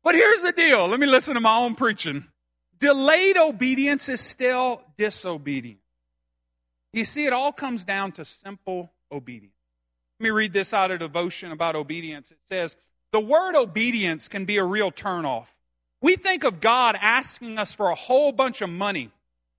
But 0.03 0.15
here's 0.15 0.41
the 0.41 0.51
deal. 0.51 0.87
Let 0.87 0.99
me 0.99 1.07
listen 1.07 1.35
to 1.35 1.39
my 1.39 1.55
own 1.55 1.75
preaching. 1.75 2.25
Delayed 2.77 3.37
obedience 3.37 4.09
is 4.09 4.19
still 4.19 4.81
disobedience. 4.97 5.79
You 6.91 7.05
see, 7.05 7.25
it 7.25 7.33
all 7.33 7.53
comes 7.53 7.85
down 7.85 8.11
to 8.13 8.25
simple 8.25 8.91
obedience. 9.11 9.55
Let 10.19 10.25
me 10.25 10.29
read 10.31 10.53
this 10.53 10.73
out 10.73 10.91
of 10.91 10.99
devotion 10.99 11.51
about 11.51 11.75
obedience. 11.75 12.31
It 12.31 12.39
says, 12.49 12.75
The 13.13 13.21
word 13.21 13.55
obedience 13.55 14.27
can 14.27 14.43
be 14.43 14.57
a 14.57 14.63
real 14.63 14.91
turnoff. 14.91 15.47
We 16.03 16.17
think 16.17 16.43
of 16.43 16.59
God 16.59 16.97
asking 16.99 17.57
us 17.57 17.73
for 17.73 17.89
a 17.89 17.95
whole 17.95 18.33
bunch 18.33 18.61
of 18.61 18.69
money, 18.69 19.09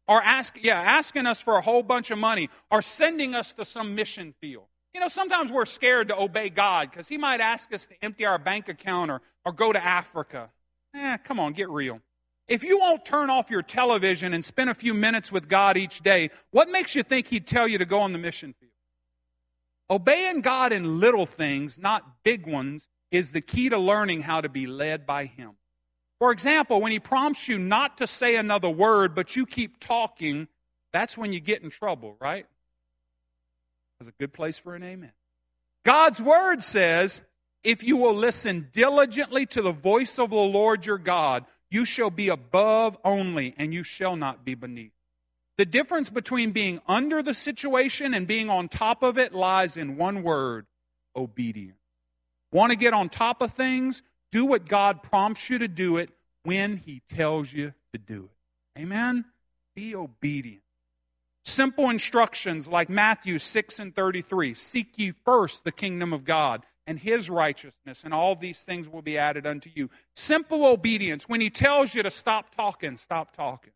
or 0.07 0.23
ask, 0.23 0.59
yeah, 0.63 0.79
asking 0.79 1.25
us 1.25 1.41
for 1.41 1.57
a 1.57 1.63
whole 1.63 1.83
bunch 1.83 2.11
of 2.11 2.19
money, 2.19 2.51
or 2.71 2.83
sending 2.83 3.35
us 3.35 3.55
to 3.55 3.65
some 3.65 3.95
mission 3.95 4.35
field. 4.43 4.67
You 4.93 5.01
know, 5.01 5.09
sometimes 5.09 5.51
we're 5.51 5.65
scared 5.65 6.09
to 6.09 6.21
obey 6.21 6.51
God 6.51 6.91
because 6.91 7.09
He 7.09 7.17
might 7.17 7.41
ask 7.41 7.73
us 7.73 7.87
to 7.87 7.95
empty 8.03 8.27
our 8.27 8.37
bank 8.39 8.69
account 8.69 9.11
or, 9.11 9.23
or 9.47 9.53
go 9.53 9.73
to 9.73 9.83
Africa. 9.83 10.51
Eh, 10.95 11.17
come 11.25 11.41
on, 11.41 11.55
get 11.55 11.71
real. 11.71 12.03
If 12.47 12.63
you 12.63 12.79
won't 12.79 13.07
turn 13.07 13.31
off 13.31 13.51
your 13.51 13.63
television 13.63 14.35
and 14.35 14.45
spend 14.45 14.69
a 14.69 14.75
few 14.75 14.93
minutes 14.93 15.33
with 15.33 15.49
God 15.49 15.79
each 15.79 16.03
day, 16.03 16.29
what 16.51 16.69
makes 16.69 16.95
you 16.95 17.03
think 17.03 17.29
He'd 17.29 17.47
tell 17.47 17.67
you 17.67 17.79
to 17.79 17.87
go 17.87 18.01
on 18.01 18.13
the 18.13 18.19
mission 18.19 18.55
field? 18.61 18.73
Obeying 19.89 20.43
God 20.43 20.75
in 20.75 21.01
little 21.01 21.25
things, 21.25 21.79
not 21.79 22.23
big 22.23 22.47
ones, 22.47 22.87
is 23.11 23.33
the 23.33 23.41
key 23.41 23.71
to 23.71 23.79
learning 23.79 24.23
how 24.23 24.43
to 24.43 24.51
be 24.51 24.67
led 24.67 25.07
by 25.07 25.25
Him. 25.25 25.57
For 26.19 26.31
example, 26.31 26.81
when 26.81 26.93
he 26.93 27.01
prompts 27.01 27.49
you 27.49 27.59
not 27.59 27.99
to 27.99 28.07
say 28.07 28.37
another 28.37 28.71
word, 28.71 29.15
but 29.15 29.37
you 29.37 29.47
keep 29.47 29.81
talking, 29.81 30.49
that's 30.93 31.19
when 31.19 31.33
you 31.33 31.41
get 31.41 31.63
in 31.63 31.71
trouble, 31.71 32.17
right? 32.21 32.47
That's 33.99 34.09
a 34.09 34.15
good 34.19 34.33
place 34.33 34.59
for 34.59 34.75
an 34.75 34.83
amen. 34.83 35.13
God's 35.85 36.21
word 36.21 36.63
says, 36.63 37.23
if 37.63 37.83
you 37.83 37.97
will 37.97 38.15
listen 38.15 38.69
diligently 38.73 39.47
to 39.47 39.63
the 39.63 39.73
voice 39.73 40.19
of 40.19 40.31
the 40.31 40.37
Lord 40.37 40.87
your 40.87 40.99
God, 40.99 41.45
you 41.71 41.85
shall 41.85 42.11
be 42.11 42.29
above 42.29 42.97
only, 43.05 43.55
and 43.57 43.75
you 43.75 43.83
shall 43.83 44.17
not 44.17 44.45
be 44.45 44.55
beneath. 44.55 44.93
The 45.57 45.65
difference 45.65 46.11
between 46.11 46.53
being 46.53 46.81
under 46.87 47.23
the 47.23 47.35
situation 47.35 48.15
and 48.15 48.27
being 48.27 48.51
on 48.51 48.69
top 48.69 49.03
of 49.03 49.19
it 49.19 49.35
lies 49.35 49.77
in 49.77 49.97
one 49.97 50.23
word 50.23 50.67
obedience. 51.17 51.79
Want 52.53 52.71
to 52.71 52.77
get 52.77 52.95
on 52.95 53.09
top 53.09 53.41
of 53.41 53.53
things? 53.53 54.03
Do 54.35 54.47
what 54.47 54.69
God 54.69 55.05
prompts 55.05 55.49
you 55.49 55.59
to 55.59 55.69
do 55.69 55.97
it 55.97 56.11
when 56.43 56.79
He 56.79 57.03
tells 57.09 57.53
you 57.53 57.73
to 57.93 57.99
do 58.01 58.31
it. 58.33 58.81
Amen? 58.81 59.27
Be 59.77 59.95
obedient. 59.95 60.63
Simple 61.45 61.89
instructions 61.89 62.67
like 62.67 62.89
Matthew 62.89 63.39
6 63.39 63.79
and 63.79 63.95
33 63.95 64.55
Seek 64.55 64.99
ye 64.99 65.13
first 65.25 65.63
the 65.63 65.71
kingdom 65.71 66.13
of 66.13 66.25
God 66.25 66.65
and 66.85 66.99
his 66.99 67.31
righteousness, 67.31 68.03
and 68.03 68.13
all 68.13 68.35
these 68.35 68.61
things 68.63 68.89
will 68.89 69.03
be 69.03 69.17
added 69.17 69.47
unto 69.47 69.71
you. 69.73 69.89
Simple 70.17 70.67
obedience. 70.67 71.29
When 71.29 71.41
he 71.41 71.49
tells 71.49 71.95
you 71.95 72.03
to 72.03 72.11
stop 72.11 72.57
talking, 72.57 72.97
stop 72.97 73.37
talking. 73.37 73.73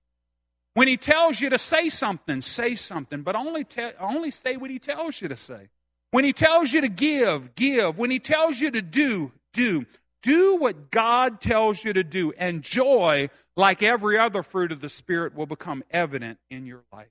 When 0.75 0.89
he 0.89 0.97
tells 0.97 1.41
you 1.41 1.51
to 1.51 1.59
say 1.59 1.89
something, 1.89 2.43
say 2.43 2.75
something, 2.75 3.23
but 3.23 3.37
only, 3.37 3.63
te- 3.63 3.93
only 4.01 4.33
say 4.33 4.57
what 4.57 4.71
he 4.71 4.81
tells 4.81 5.23
you 5.23 5.29
to 5.29 5.37
say. 5.37 5.69
When 6.11 6.25
he 6.25 6.33
tells 6.33 6.73
you 6.73 6.81
to 6.81 6.89
give, 6.89 7.55
give. 7.55 7.97
When 7.97 8.11
he 8.11 8.19
tells 8.19 8.59
you 8.59 8.73
to 8.73 8.83
do, 8.83 9.31
do. 9.53 9.87
Do 10.23 10.57
what 10.57 10.91
God 10.91 11.41
tells 11.41 11.85
you 11.85 11.93
to 11.93 12.03
do, 12.03 12.33
and 12.37 12.63
joy, 12.63 13.31
like 13.57 13.83
every 13.83 14.19
other 14.19 14.43
fruit 14.43 14.73
of 14.73 14.81
the 14.81 14.89
Spirit, 14.89 15.35
will 15.35 15.47
become 15.47 15.85
evident 15.91 16.39
in 16.51 16.67
your 16.67 16.83
life. 16.93 17.09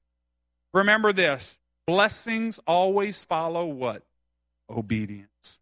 Remember 0.74 1.13
this 1.13 1.58
blessings 1.86 2.60
always 2.67 3.24
follow 3.24 3.65
what? 3.65 4.04
Obedience. 4.70 5.60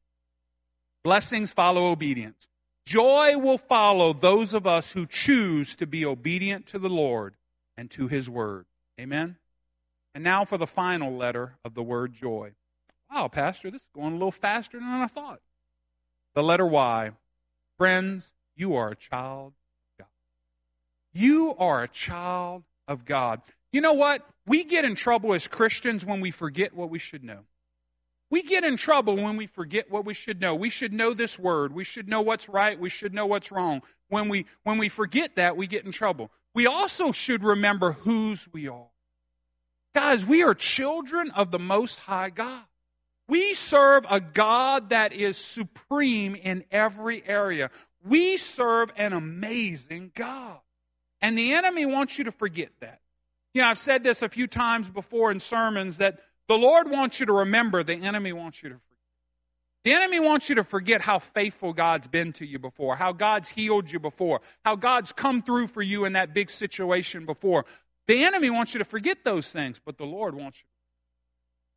Blessings 1.04 1.54
follow 1.54 1.92
obedience. 1.92 2.50
Joy 2.86 3.38
will 3.38 3.60
follow 3.60 4.14
those 4.14 4.54
of 4.54 4.66
us 4.66 4.94
who 4.94 5.06
choose 5.06 5.76
to 5.76 5.86
be 5.86 6.04
obedient 6.04 6.66
to 6.68 6.80
the 6.80 6.90
Lord 6.90 7.36
and 7.78 7.92
to 7.92 8.08
his 8.08 8.30
word. 8.30 8.66
Amen? 9.00 9.38
And 10.14 10.24
now 10.24 10.46
for 10.46 10.58
the 10.58 10.68
final 10.68 11.16
letter 11.16 11.58
of 11.64 11.74
the 11.74 11.84
word 11.84 12.14
joy. 12.14 12.54
Wow, 13.12 13.28
Pastor, 13.28 13.70
this 13.70 13.84
is 13.84 13.90
going 13.94 14.14
a 14.14 14.16
little 14.16 14.32
faster 14.32 14.80
than 14.80 14.88
I 14.88 15.08
thought. 15.08 15.42
The 16.34 16.44
letter 16.44 16.66
Y. 16.66 17.12
Friends, 17.78 18.34
you 18.56 18.76
are 18.76 18.90
a 18.90 18.96
child 18.96 19.54
of 20.00 20.06
God. 20.06 20.08
You 21.14 21.56
are 21.58 21.84
a 21.84 21.88
child 21.88 22.64
of 22.88 23.06
God. 23.06 23.42
You 23.72 23.82
know 23.82 23.94
what? 23.94 24.26
We 24.48 24.64
get 24.64 24.86
in 24.86 24.96
trouble 24.96 25.34
as 25.34 25.48
Christians 25.48 26.06
when 26.06 26.22
we 26.22 26.32
forget 26.32 26.74
what 26.74 26.90
we 26.90 27.00
should 27.00 27.24
know. 27.24 27.42
We 28.32 28.42
get 28.42 28.64
in 28.64 28.78
trouble 28.78 29.16
when 29.18 29.38
we 29.38 29.48
forget 29.48 29.92
what 29.92 30.06
we 30.06 30.14
should 30.14 30.42
know. 30.42 30.56
We 30.56 30.70
should 30.70 30.94
know 30.94 31.14
this 31.14 31.38
word. 31.38 31.74
We 31.74 31.84
should 31.84 32.08
know 32.08 32.22
what's 32.22 32.50
right. 32.50 32.80
We 32.80 32.90
should 32.90 33.14
know 33.14 33.26
what's 33.26 33.52
wrong. 33.52 33.82
When 34.10 34.30
we, 34.30 34.46
when 34.64 34.78
we 34.78 34.90
forget 34.90 35.36
that, 35.36 35.58
we 35.58 35.68
get 35.68 35.86
in 35.86 35.92
trouble. 35.92 36.32
We 36.54 36.66
also 36.66 37.12
should 37.12 37.44
remember 37.44 37.94
whose 37.94 38.48
we 38.52 38.68
are. 38.68 38.88
Guys, 39.94 40.26
we 40.26 40.44
are 40.44 40.54
children 40.54 41.32
of 41.32 41.52
the 41.52 41.60
Most 41.60 42.00
High 42.00 42.30
God. 42.30 42.64
We 43.28 43.54
serve 43.54 44.06
a 44.10 44.20
God 44.20 44.90
that 44.90 45.14
is 45.14 45.38
supreme 45.38 46.36
in 46.36 46.64
every 46.72 47.24
area. 47.28 47.72
We 48.04 48.38
serve 48.38 48.92
an 48.96 49.14
amazing 49.14 50.12
God. 50.14 50.60
And 51.22 51.38
the 51.38 51.54
enemy 51.54 51.86
wants 51.86 52.18
you 52.18 52.26
to 52.26 52.32
forget 52.32 52.70
that. 52.82 53.02
You 53.54 53.62
know, 53.62 53.70
I've 53.70 53.80
said 53.80 54.04
this 54.04 54.22
a 54.22 54.30
few 54.30 54.48
times 54.48 54.90
before 54.90 55.32
in 55.32 55.40
sermons 55.40 55.98
that 55.98 56.20
the 56.48 56.58
Lord 56.58 56.90
wants 56.90 57.20
you 57.20 57.26
to 57.26 57.34
remember, 57.34 57.84
the 57.84 57.96
enemy 57.96 58.32
wants 58.32 58.62
you 58.62 58.70
to 58.70 58.76
forget. 58.76 58.86
The 59.86 59.94
enemy 59.94 60.20
wants 60.20 60.50
you 60.50 60.56
to 60.56 60.64
forget 60.64 61.02
how 61.02 61.20
faithful 61.20 61.72
God's 61.72 62.08
been 62.08 62.34
to 62.34 62.46
you 62.46 62.60
before, 62.60 62.96
how 62.96 63.12
God's 63.12 63.50
healed 63.50 63.92
you 63.92 64.00
before, 64.00 64.42
how 64.64 64.76
God's 64.76 65.12
come 65.12 65.42
through 65.42 65.68
for 65.68 65.82
you 65.82 66.06
in 66.06 66.14
that 66.14 66.34
big 66.34 66.50
situation 66.50 67.26
before. 67.26 67.66
The 68.08 68.24
enemy 68.24 68.50
wants 68.50 68.74
you 68.74 68.80
to 68.80 68.86
forget 68.86 69.20
those 69.24 69.52
things, 69.52 69.80
but 69.84 69.98
the 69.98 70.06
Lord 70.06 70.36
wants 70.36 70.60
you. 70.60 70.68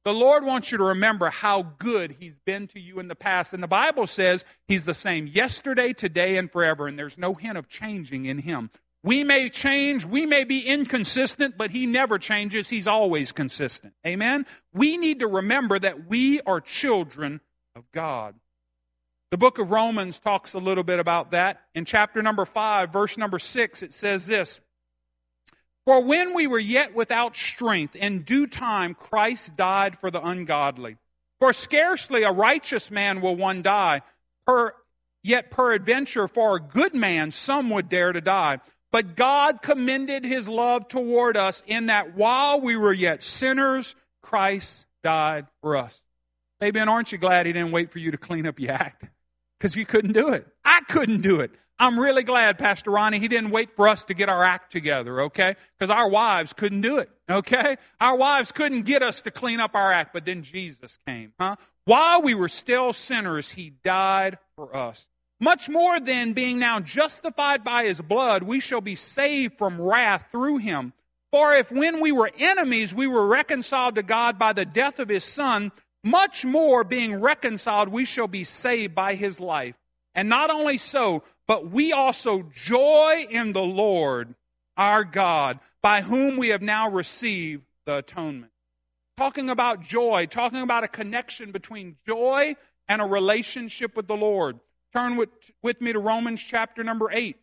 The 0.05 0.15
Lord 0.15 0.45
wants 0.45 0.73
you 0.73 0.79
to 0.79 0.85
remember 0.85 1.29
how 1.29 1.63
good 1.79 2.17
He's 2.19 2.37
been 2.45 2.67
to 2.69 2.81
you 2.81 2.99
in 2.99 3.09
the 3.09 3.15
past. 3.15 3.53
And 3.53 3.63
the 3.63 3.69
Bible 3.69 4.07
says 4.07 4.45
He's 4.67 4.85
the 4.85 4.95
same 4.95 5.27
yesterday, 5.27 5.93
today, 5.93 6.37
and 6.37 6.51
forever, 6.51 6.87
and 6.87 6.99
there's 6.99 7.19
no 7.19 7.35
hint 7.35 7.59
of 7.59 7.69
changing 7.69 8.25
in 8.25 8.39
Him. 8.39 8.71
We 9.03 9.23
may 9.23 9.49
change, 9.49 10.05
we 10.05 10.27
may 10.27 10.45
be 10.45 10.61
inconsistent, 10.61 11.57
but 11.57 11.71
He 11.71 11.87
never 11.87 12.19
changes. 12.19 12.69
He's 12.69 12.89
always 12.89 13.33
consistent. 13.33 13.95
Amen? 14.07 14.47
We 14.73 14.97
need 14.97 15.21
to 15.21 15.27
remember 15.27 15.79
that 15.79 16.09
we 16.09 16.41
are 16.43 16.61
children 16.61 17.41
of 17.77 17.91
God. 17.93 18.35
The 19.31 19.39
book 19.39 19.59
of 19.59 19.71
Romans 19.71 20.19
talks 20.19 20.55
a 20.55 20.59
little 20.59 20.85
bit 20.85 20.99
about 20.99 21.33
that. 21.33 21.61
In 21.75 21.85
chapter 21.85 22.23
number 22.23 22.47
5, 22.47 22.91
verse 22.91 23.19
number 23.19 23.39
6, 23.39 23.83
it 23.83 23.93
says 23.93 24.27
this 24.27 24.61
For 25.89 26.03
when 26.03 26.35
we 26.35 26.47
were 26.47 26.59
yet 26.59 26.95
without 26.95 27.35
strength, 27.35 27.97
in 27.97 28.21
due 28.21 28.47
time 28.47 28.93
Christ 28.93 29.57
died 29.57 29.97
for 29.97 30.11
the 30.11 30.23
ungodly. 30.23 30.99
For 31.39 31.51
scarcely 31.55 32.25
a 32.25 32.31
righteous 32.31 32.91
man 32.91 33.23
will 33.23 33.35
one 33.35 33.63
die, 33.63 34.03
per, 34.47 34.75
yet 35.23 35.51
peradventure 35.51 36.29
for 36.29 36.57
a 36.57 36.61
good 36.61 36.95
man 36.95 37.31
some 37.31 37.71
would 37.71 37.89
dare 37.89 38.13
to 38.13 38.21
die. 38.21 38.59
But 38.93 39.17
God 39.17 39.63
commended 39.63 40.25
his 40.25 40.47
love 40.47 40.89
toward 40.89 41.39
us 41.39 41.63
in 41.67 41.87
that 41.87 42.15
while 42.15 42.61
we 42.61 42.77
were 42.77 42.93
yet 42.93 43.23
sinners, 43.23 43.97
Christ 44.21 44.85
died 45.03 45.47
for 45.63 45.75
us. 45.75 46.03
Hey, 46.61 46.71
Ben, 46.71 46.91
aren't 46.91 47.13
you 47.13 47.17
glad 47.17 47.47
he 47.47 47.55
didn't 47.55 47.73
wait 47.73 47.91
for 47.91 47.99
you 47.99 48.11
to 48.11 48.19
clean 48.19 48.47
up 48.47 48.61
your 48.61 48.73
act? 48.73 49.07
Because 49.59 49.75
you 49.75 49.87
couldn't 49.87 50.13
do 50.13 50.35
it. 50.35 50.47
I 50.67 50.83
couldn't 50.83 51.23
do 51.23 51.41
it. 51.41 51.53
I'm 51.81 51.99
really 51.99 52.25
glad, 52.25 52.59
Pastor 52.59 52.91
Ronnie, 52.91 53.21
he 53.21 53.29
didn't 53.29 53.51
wait 53.51 53.71
for 53.71 53.87
us 53.87 54.05
to 54.07 54.15
get 54.15 54.29
our 54.29 54.43
act 54.43 54.73
together, 54.73 55.23
okay? 55.23 55.55
Because 55.79 55.91
our 55.91 56.09
wives 56.09 56.53
couldn't 56.53 56.81
do 56.81 56.99
it, 56.99 57.09
okay? 57.31 57.77
Our 58.01 58.17
wives 58.17 58.51
couldn't 58.51 58.83
get 58.83 59.03
us 59.03 59.23
to 59.23 59.31
clean 59.31 59.61
up 59.61 59.77
our 59.77 59.93
act, 59.93 60.13
but 60.13 60.25
then 60.25 60.43
Jesus 60.43 60.99
came, 61.07 61.33
huh? 61.39 61.55
While 61.85 62.23
we 62.23 62.35
were 62.35 62.49
still 62.49 62.93
sinners, 62.93 63.53
he 63.53 63.71
died 63.85 64.39
for 64.57 64.77
us. 64.77 65.09
Much 65.41 65.69
more 65.69 66.01
than 66.01 66.33
being 66.33 66.59
now 66.59 66.81
justified 66.81 67.63
by 67.63 67.85
his 67.85 68.01
blood, 68.01 68.43
we 68.43 68.59
shall 68.59 68.81
be 68.81 68.97
saved 68.97 69.57
from 69.57 69.81
wrath 69.81 70.27
through 70.33 70.57
him. 70.59 70.93
For 71.31 71.53
if 71.53 71.71
when 71.71 72.01
we 72.01 72.11
were 72.11 72.33
enemies, 72.39 72.93
we 72.93 73.07
were 73.07 73.27
reconciled 73.27 73.95
to 73.95 74.03
God 74.03 74.37
by 74.37 74.53
the 74.53 74.65
death 74.65 74.99
of 74.99 75.09
his 75.09 75.25
Son, 75.25 75.71
much 76.03 76.45
more 76.45 76.83
being 76.83 77.21
reconciled, 77.21 77.89
we 77.89 78.05
shall 78.05 78.27
be 78.27 78.43
saved 78.43 78.97
by 78.97 79.15
his 79.15 79.39
life. 79.39 79.77
And 80.15 80.29
not 80.29 80.51
only 80.51 80.79
so, 80.79 81.23
but 81.47 81.71
we 81.71 81.93
also 81.93 82.43
joy 82.55 83.27
in 83.29 83.53
the 83.53 83.63
Lord 83.63 84.35
our 84.77 85.03
God, 85.03 85.59
by 85.83 86.03
whom 86.03 86.37
we 86.37 86.49
have 86.49 86.63
now 86.63 86.89
received 86.89 87.65
the 87.85 87.97
atonement. 87.97 88.53
Talking 89.17 89.51
about 89.51 89.83
joy, 89.83 90.27
talking 90.27 90.63
about 90.63 90.85
a 90.85 90.89
connection 90.89 91.51
between 91.51 91.97
joy 92.07 92.55
and 92.87 93.03
a 93.03 93.05
relationship 93.05 93.97
with 93.97 94.07
the 94.07 94.17
Lord. 94.17 94.61
Turn 94.93 95.17
with, 95.17 95.31
with 95.63 95.81
me 95.81 95.93
to 95.93 95.99
Romans 95.99 96.41
chapter 96.41 96.85
number 96.85 97.11
8. 97.11 97.37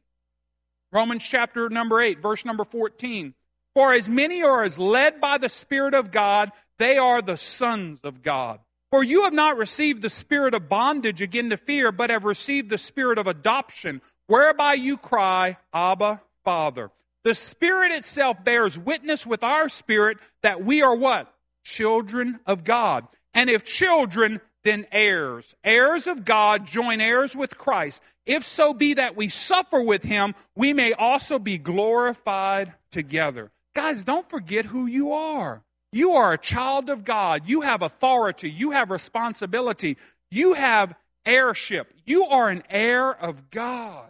Romans 0.91 1.27
chapter 1.27 1.69
number 1.69 1.99
8, 1.99 2.21
verse 2.21 2.45
number 2.45 2.63
14. 2.63 3.33
For 3.73 3.93
as 3.93 4.09
many 4.09 4.41
are 4.41 4.63
as 4.63 4.79
led 4.79 5.19
by 5.19 5.37
the 5.37 5.49
Spirit 5.49 5.93
of 5.93 6.11
God, 6.11 6.51
they 6.79 6.97
are 6.97 7.21
the 7.21 7.37
sons 7.37 7.99
of 8.01 8.23
God. 8.23 8.59
For 8.95 9.03
you 9.03 9.23
have 9.23 9.33
not 9.33 9.57
received 9.57 10.01
the 10.01 10.09
spirit 10.09 10.53
of 10.53 10.69
bondage 10.69 11.21
again 11.21 11.49
to 11.49 11.57
fear, 11.57 11.91
but 11.91 12.09
have 12.09 12.23
received 12.23 12.69
the 12.69 12.77
spirit 12.77 13.17
of 13.17 13.27
adoption, 13.27 14.01
whereby 14.27 14.75
you 14.75 14.95
cry, 14.95 15.57
Abba, 15.73 16.21
Father. 16.45 16.91
The 17.25 17.35
Spirit 17.35 17.91
itself 17.91 18.41
bears 18.45 18.79
witness 18.79 19.27
with 19.27 19.43
our 19.43 19.67
spirit 19.67 20.17
that 20.43 20.63
we 20.63 20.81
are 20.81 20.95
what? 20.95 21.29
Children 21.65 22.39
of 22.45 22.63
God. 22.63 23.05
And 23.33 23.49
if 23.49 23.65
children, 23.65 24.39
then 24.63 24.87
heirs. 24.93 25.55
Heirs 25.61 26.07
of 26.07 26.23
God 26.23 26.65
join 26.65 27.01
heirs 27.01 27.35
with 27.35 27.57
Christ. 27.57 28.01
If 28.25 28.45
so 28.45 28.73
be 28.73 28.93
that 28.93 29.17
we 29.17 29.27
suffer 29.27 29.81
with 29.81 30.03
him, 30.03 30.35
we 30.55 30.71
may 30.71 30.93
also 30.93 31.37
be 31.37 31.57
glorified 31.57 32.71
together. 32.91 33.51
Guys, 33.73 34.05
don't 34.05 34.29
forget 34.29 34.63
who 34.63 34.85
you 34.85 35.11
are. 35.11 35.64
You 35.95 36.11
are 36.11 36.33
a 36.33 36.37
child 36.37 36.89
of 36.89 37.05
God. 37.05 37.43
You 37.47 37.61
have 37.61 37.81
authority. 37.81 38.51
You 38.51 38.71
have 38.71 38.91
responsibility. 38.91 39.95
You 40.29 40.51
have 40.51 40.93
heirship. 41.25 41.93
You 42.03 42.25
are 42.25 42.49
an 42.49 42.63
heir 42.69 43.11
of 43.11 43.49
God. 43.49 44.09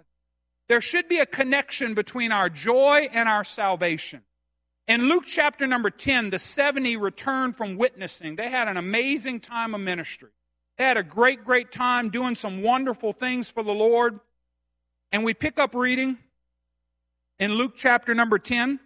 There 0.67 0.81
should 0.81 1.07
be 1.07 1.19
a 1.19 1.27
connection 1.27 1.93
between 1.93 2.31
our 2.31 2.49
joy 2.49 3.07
and 3.13 3.29
our 3.29 3.43
salvation. 3.43 4.23
In 4.87 5.09
Luke 5.09 5.25
chapter 5.27 5.67
number 5.67 5.91
10, 5.91 6.31
the 6.31 6.39
70 6.39 6.97
returned 6.97 7.55
from 7.55 7.77
witnessing. 7.77 8.35
They 8.35 8.49
had 8.49 8.67
an 8.67 8.77
amazing 8.77 9.41
time 9.41 9.75
of 9.75 9.81
ministry. 9.81 10.29
They 10.79 10.85
had 10.85 10.97
a 10.97 11.03
great, 11.03 11.45
great 11.45 11.71
time 11.71 12.09
doing 12.09 12.33
some 12.33 12.63
wonderful 12.63 13.13
things 13.13 13.47
for 13.47 13.61
the 13.61 13.71
Lord. 13.71 14.19
And 15.11 15.23
we 15.23 15.35
pick 15.35 15.59
up 15.59 15.75
reading 15.75 16.17
in 17.37 17.53
Luke 17.53 17.73
chapter 17.77 18.15
number 18.15 18.39
10, 18.39 18.79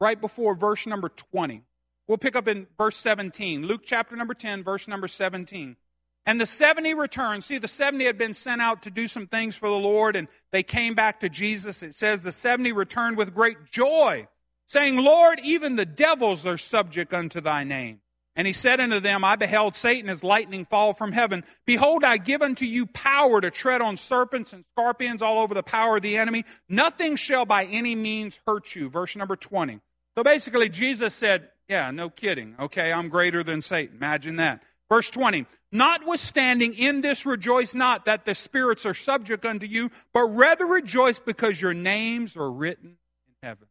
right 0.00 0.20
before 0.20 0.54
verse 0.54 0.86
number 0.86 1.08
20. 1.08 1.62
We'll 2.06 2.18
pick 2.18 2.36
up 2.36 2.48
in 2.48 2.66
verse 2.78 2.96
17. 2.96 3.66
Luke 3.66 3.82
chapter 3.84 4.16
number 4.16 4.34
10, 4.34 4.64
verse 4.64 4.88
number 4.88 5.08
17. 5.08 5.76
And 6.24 6.40
the 6.40 6.46
70 6.46 6.94
returned. 6.94 7.44
See, 7.44 7.58
the 7.58 7.68
70 7.68 8.04
had 8.04 8.18
been 8.18 8.34
sent 8.34 8.60
out 8.60 8.82
to 8.82 8.90
do 8.90 9.08
some 9.08 9.26
things 9.26 9.56
for 9.56 9.68
the 9.68 9.74
Lord, 9.74 10.16
and 10.16 10.28
they 10.50 10.62
came 10.62 10.94
back 10.94 11.20
to 11.20 11.28
Jesus. 11.28 11.82
It 11.82 11.94
says 11.94 12.22
the 12.22 12.32
70 12.32 12.72
returned 12.72 13.16
with 13.16 13.34
great 13.34 13.64
joy, 13.70 14.28
saying, 14.66 14.96
Lord, 14.96 15.40
even 15.42 15.76
the 15.76 15.86
devils 15.86 16.44
are 16.44 16.58
subject 16.58 17.14
unto 17.14 17.40
thy 17.40 17.64
name. 17.64 18.00
And 18.36 18.46
he 18.46 18.52
said 18.52 18.78
unto 18.78 19.00
them, 19.00 19.24
I 19.24 19.34
beheld 19.34 19.74
Satan 19.74 20.08
as 20.08 20.22
lightning 20.22 20.64
fall 20.64 20.94
from 20.94 21.12
heaven. 21.12 21.44
Behold, 21.66 22.04
I 22.04 22.18
give 22.18 22.40
unto 22.40 22.64
you 22.66 22.86
power 22.86 23.40
to 23.40 23.50
tread 23.50 23.82
on 23.82 23.96
serpents 23.96 24.52
and 24.52 24.64
scorpions 24.72 25.22
all 25.22 25.40
over 25.40 25.54
the 25.54 25.62
power 25.62 25.96
of 25.96 26.02
the 26.02 26.16
enemy. 26.16 26.44
Nothing 26.68 27.16
shall 27.16 27.46
by 27.46 27.64
any 27.64 27.96
means 27.96 28.38
hurt 28.46 28.76
you. 28.76 28.88
Verse 28.88 29.16
number 29.16 29.34
20. 29.34 29.80
So 30.18 30.24
basically, 30.24 30.68
Jesus 30.68 31.14
said, 31.14 31.50
Yeah, 31.68 31.92
no 31.92 32.10
kidding. 32.10 32.56
Okay, 32.58 32.92
I'm 32.92 33.08
greater 33.08 33.44
than 33.44 33.60
Satan. 33.60 33.98
Imagine 33.98 34.34
that. 34.34 34.64
Verse 34.90 35.10
20. 35.10 35.46
Notwithstanding, 35.70 36.74
in 36.74 37.02
this 37.02 37.24
rejoice 37.24 37.72
not 37.72 38.06
that 38.06 38.24
the 38.24 38.34
spirits 38.34 38.84
are 38.84 38.94
subject 38.94 39.46
unto 39.46 39.64
you, 39.68 39.92
but 40.12 40.24
rather 40.24 40.66
rejoice 40.66 41.20
because 41.20 41.60
your 41.60 41.72
names 41.72 42.36
are 42.36 42.50
written 42.50 42.96
in 43.28 43.48
heaven. 43.48 43.68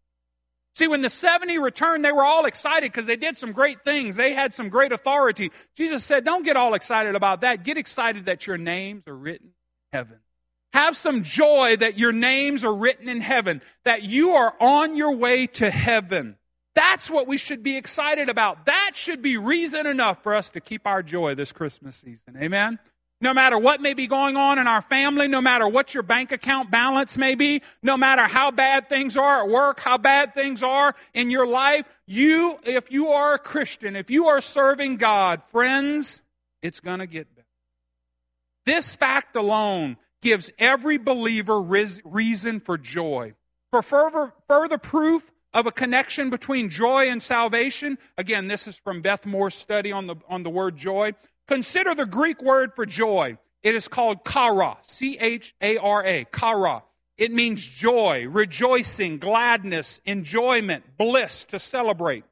See, 0.73 0.87
when 0.87 1.01
the 1.01 1.09
70 1.09 1.57
returned, 1.57 2.05
they 2.05 2.13
were 2.13 2.23
all 2.23 2.45
excited 2.45 2.93
because 2.93 3.07
they 3.07 3.17
did 3.17 3.37
some 3.37 3.51
great 3.51 3.83
things. 3.83 4.15
They 4.15 4.31
had 4.31 4.53
some 4.53 4.69
great 4.69 4.93
authority. 4.93 5.51
Jesus 5.75 6.05
said, 6.05 6.23
Don't 6.23 6.45
get 6.45 6.55
all 6.55 6.75
excited 6.75 7.15
about 7.15 7.41
that. 7.41 7.65
Get 7.65 7.75
excited 7.75 8.27
that 8.27 8.47
your 8.47 8.57
names 8.57 9.03
are 9.05 9.17
written 9.17 9.47
in 9.47 9.97
heaven. 9.97 10.19
Have 10.73 10.95
some 10.95 11.23
joy 11.23 11.77
that 11.77 11.97
your 11.97 12.11
names 12.11 12.63
are 12.63 12.73
written 12.73 13.09
in 13.09 13.21
heaven, 13.21 13.61
that 13.83 14.03
you 14.03 14.31
are 14.31 14.53
on 14.59 14.95
your 14.95 15.15
way 15.15 15.47
to 15.47 15.71
heaven. 15.71 16.37
That's 16.75 17.09
what 17.09 17.27
we 17.27 17.37
should 17.37 17.63
be 17.63 17.75
excited 17.75 18.29
about. 18.29 18.67
That 18.67 18.91
should 18.93 19.21
be 19.23 19.37
reason 19.37 19.87
enough 19.87 20.21
for 20.21 20.35
us 20.35 20.51
to 20.51 20.61
keep 20.61 20.85
our 20.85 21.01
joy 21.01 21.33
this 21.33 21.51
Christmas 21.51 21.95
season. 21.95 22.37
Amen? 22.39 22.77
No 23.19 23.33
matter 23.33 23.57
what 23.57 23.81
may 23.81 23.95
be 23.95 24.05
going 24.05 24.35
on 24.35 24.59
in 24.59 24.67
our 24.67 24.83
family, 24.83 25.27
no 25.27 25.41
matter 25.41 25.67
what 25.67 25.95
your 25.95 26.03
bank 26.03 26.31
account 26.31 26.69
balance 26.69 27.17
may 27.17 27.33
be, 27.33 27.63
no 27.81 27.97
matter 27.97 28.27
how 28.27 28.51
bad 28.51 28.89
things 28.89 29.17
are 29.17 29.41
at 29.41 29.49
work, 29.49 29.79
how 29.79 29.97
bad 29.97 30.35
things 30.35 30.61
are 30.61 30.93
in 31.15 31.31
your 31.31 31.47
life, 31.47 31.87
you, 32.05 32.59
if 32.63 32.91
you 32.91 33.07
are 33.07 33.33
a 33.33 33.39
Christian, 33.39 33.95
if 33.95 34.11
you 34.11 34.27
are 34.27 34.39
serving 34.39 34.97
God, 34.97 35.41
friends, 35.47 36.21
it's 36.61 36.79
going 36.79 36.99
to 36.99 37.07
get 37.07 37.33
better. 37.33 37.47
This 38.67 38.95
fact 38.95 39.35
alone 39.35 39.97
gives 40.21 40.51
every 40.57 40.97
believer 40.97 41.61
reason 41.61 42.59
for 42.59 42.77
joy. 42.77 43.33
For 43.71 43.81
further, 43.81 44.33
further 44.47 44.77
proof 44.77 45.31
of 45.53 45.67
a 45.67 45.71
connection 45.71 46.29
between 46.29 46.69
joy 46.69 47.09
and 47.09 47.21
salvation, 47.21 47.97
again, 48.17 48.47
this 48.47 48.67
is 48.67 48.77
from 48.77 49.01
Beth 49.01 49.25
Moore's 49.25 49.55
study 49.55 49.91
on 49.91 50.07
the, 50.07 50.15
on 50.27 50.43
the 50.43 50.49
word 50.49 50.77
joy. 50.77 51.13
Consider 51.47 51.95
the 51.95 52.05
Greek 52.05 52.41
word 52.41 52.73
for 52.75 52.85
joy. 52.85 53.37
It 53.63 53.75
is 53.75 53.87
called 53.87 54.25
chara, 54.25 54.77
C 54.83 55.17
H 55.19 55.55
A 55.61 55.77
R 55.77 56.05
A, 56.05 56.25
chara. 56.35 56.83
It 57.17 57.31
means 57.31 57.65
joy, 57.65 58.27
rejoicing, 58.29 59.17
gladness, 59.17 59.99
enjoyment, 60.05 60.97
bliss, 60.97 61.45
to 61.45 61.59
celebrate. 61.59 62.23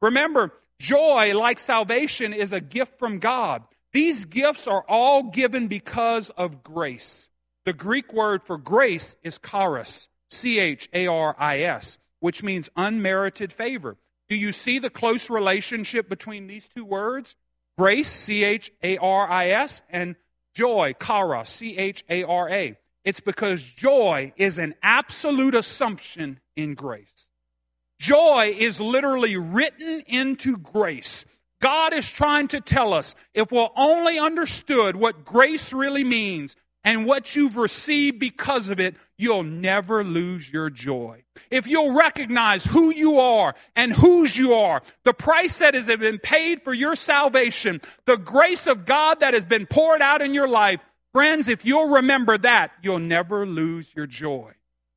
Remember, 0.00 0.52
joy, 0.78 1.38
like 1.38 1.60
salvation, 1.60 2.32
is 2.32 2.52
a 2.52 2.60
gift 2.60 2.98
from 2.98 3.18
God. 3.18 3.62
These 3.92 4.24
gifts 4.24 4.66
are 4.66 4.84
all 4.88 5.24
given 5.24 5.68
because 5.68 6.30
of 6.30 6.62
grace. 6.62 7.30
The 7.64 7.72
Greek 7.72 8.12
word 8.12 8.42
for 8.42 8.56
grace 8.56 9.16
is 9.22 9.38
charis, 9.38 10.08
C 10.30 10.58
H 10.58 10.88
A 10.92 11.06
R 11.06 11.36
I 11.38 11.60
S, 11.60 11.98
which 12.20 12.42
means 12.42 12.70
unmerited 12.76 13.52
favor. 13.52 13.98
Do 14.28 14.36
you 14.36 14.52
see 14.52 14.78
the 14.78 14.90
close 14.90 15.28
relationship 15.28 16.08
between 16.08 16.46
these 16.46 16.68
two 16.68 16.84
words? 16.84 17.36
Grace, 17.76 18.10
C 18.10 18.44
H 18.44 18.72
A 18.82 18.96
R 18.96 19.30
I 19.30 19.48
S, 19.50 19.82
and 19.90 20.16
joy, 20.54 20.94
chara, 21.02 21.44
C 21.44 21.76
H 21.76 22.02
A 22.08 22.24
R 22.24 22.48
A. 22.48 22.76
It's 23.04 23.20
because 23.20 23.62
joy 23.62 24.32
is 24.36 24.58
an 24.58 24.74
absolute 24.82 25.54
assumption 25.54 26.40
in 26.56 26.74
grace. 26.74 27.28
Joy 27.98 28.54
is 28.56 28.80
literally 28.80 29.36
written 29.36 30.02
into 30.06 30.56
grace. 30.56 31.24
God 31.62 31.94
is 31.94 32.10
trying 32.10 32.48
to 32.48 32.60
tell 32.60 32.92
us 32.92 33.14
if 33.32 33.50
we'll 33.50 33.72
only 33.76 34.18
understood 34.18 34.96
what 34.96 35.24
grace 35.24 35.72
really 35.72 36.04
means, 36.04 36.56
and 36.84 37.06
what 37.06 37.36
you've 37.36 37.56
received 37.56 38.18
because 38.18 38.68
of 38.68 38.80
it, 38.80 38.96
you'll 39.16 39.44
never 39.44 40.02
lose 40.02 40.52
your 40.52 40.68
joy. 40.68 41.22
If 41.48 41.68
you'll 41.68 41.94
recognize 41.94 42.64
who 42.64 42.92
you 42.92 43.20
are 43.20 43.54
and 43.76 43.92
whose 43.92 44.36
you 44.36 44.54
are, 44.54 44.82
the 45.04 45.14
price 45.14 45.60
that 45.60 45.74
has 45.74 45.86
been 45.86 46.18
paid 46.18 46.62
for 46.62 46.74
your 46.74 46.96
salvation, 46.96 47.80
the 48.06 48.16
grace 48.16 48.66
of 48.66 48.84
God 48.84 49.20
that 49.20 49.32
has 49.32 49.44
been 49.44 49.66
poured 49.66 50.02
out 50.02 50.22
in 50.22 50.34
your 50.34 50.48
life, 50.48 50.80
friends, 51.12 51.46
if 51.46 51.64
you'll 51.64 51.90
remember 51.90 52.36
that, 52.38 52.72
you'll 52.82 52.98
never 52.98 53.46
lose 53.46 53.94
your 53.94 54.06
joy 54.06 54.52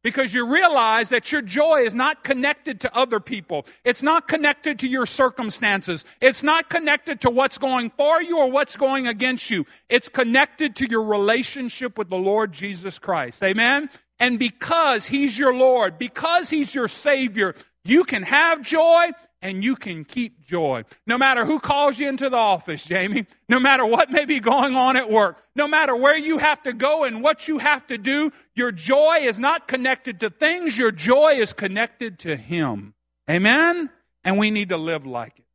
because 0.06 0.36
you 0.36 0.46
realize 0.46 1.10
that 1.10 1.32
your 1.32 1.42
joy 1.42 1.82
is 1.82 1.96
not 1.96 2.24
connected 2.24 2.80
to 2.80 2.96
other 2.96 3.20
people. 3.20 3.66
It's 3.84 4.04
not 4.04 4.28
connected 4.28 4.78
to 4.80 4.88
your 4.88 5.08
circumstances. 5.08 6.06
It's 6.22 6.44
not 6.44 6.70
connected 6.70 7.22
to 7.22 7.32
what's 7.32 7.58
going 7.58 7.90
for 7.90 8.22
you 8.22 8.38
or 8.38 8.52
what's 8.52 8.76
going 8.78 9.08
against 9.08 9.50
you. 9.50 9.66
It's 9.90 10.08
connected 10.08 10.76
to 10.76 10.88
your 10.88 11.02
relationship 11.02 11.98
with 11.98 12.12
the 12.12 12.18
Lord 12.18 12.52
Jesus 12.52 13.00
Christ. 13.00 13.42
Amen? 13.42 13.90
And 14.20 14.38
because 14.38 15.08
He's 15.08 15.40
your 15.40 15.56
Lord, 15.56 15.98
because 15.98 16.52
He's 16.52 16.76
your 16.76 16.88
Savior, 16.88 17.56
you 17.84 18.04
can 18.04 18.22
have 18.22 18.62
joy 18.62 19.08
and 19.46 19.64
you 19.64 19.76
can 19.76 20.04
keep 20.04 20.44
joy. 20.44 20.84
No 21.06 21.20
matter 21.20 21.46
who 21.46 21.60
calls 21.60 22.00
you 22.00 22.10
into 22.10 22.32
the 22.32 22.38
office, 22.38 22.84
Jamie, 22.84 23.28
no 23.48 23.60
matter 23.60 23.86
what 23.86 24.10
may 24.10 24.26
be 24.26 24.40
going 24.40 24.76
on 24.76 24.98
at 24.98 25.08
work, 25.08 25.38
no 25.56 25.68
matter 25.68 25.96
where 25.96 26.18
you 26.18 26.40
have 26.40 26.64
to 26.64 26.74
go 26.74 27.04
and 27.04 27.22
what 27.22 27.48
you 27.48 27.60
have 27.60 27.86
to 27.88 28.00
do, 28.00 28.32
your 28.56 28.72
joy 28.72 29.20
is 29.22 29.38
not 29.38 29.68
connected 29.68 30.20
to 30.22 30.32
things, 30.32 30.80
your 30.80 30.92
joy 30.92 31.34
is 31.34 31.54
connected 31.54 32.18
to 32.20 32.36
Him. 32.36 32.96
Amen? 33.30 33.92
And 34.24 34.40
we 34.40 34.50
need 34.50 34.70
to 34.70 34.78
live 34.78 35.06
like 35.06 35.38
it. 35.38 35.46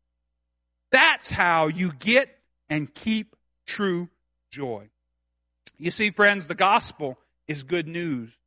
That's 0.93 1.29
how 1.29 1.67
you 1.67 1.93
get 1.93 2.29
and 2.69 2.95
keep 2.95 3.35
true 3.67 4.09
joy. 4.53 4.89
You 5.79 5.91
see, 5.91 6.13
friends, 6.13 6.47
the 6.47 6.55
gospel 6.55 7.19
is 7.49 7.65
good 7.65 7.89
news. 7.89 8.39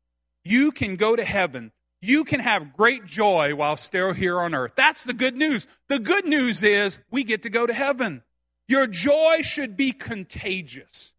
You 0.45 0.71
can 0.71 0.95
go 0.95 1.17
to 1.17 1.25
heaven 1.25 1.73
you 2.03 2.25
can 2.25 2.41
have 2.41 2.73
great 2.73 3.05
joy 3.05 3.55
while 3.55 3.77
still 3.77 4.13
here 4.13 4.39
on 4.39 4.53
earth. 4.53 4.73
That's 4.75 5.03
the 5.03 5.13
good 5.13 5.35
news. 5.35 5.67
The 5.87 5.99
good 5.99 6.25
news 6.25 6.61
is 6.61 6.99
we 7.09 7.23
get 7.23 7.43
to 7.43 7.49
go 7.49 7.65
to 7.65 7.73
heaven. 7.73 8.23
Your 8.67 8.87
joy 8.87 9.41
should 9.41 9.77
be 9.77 9.91
contagious. 9.91 11.13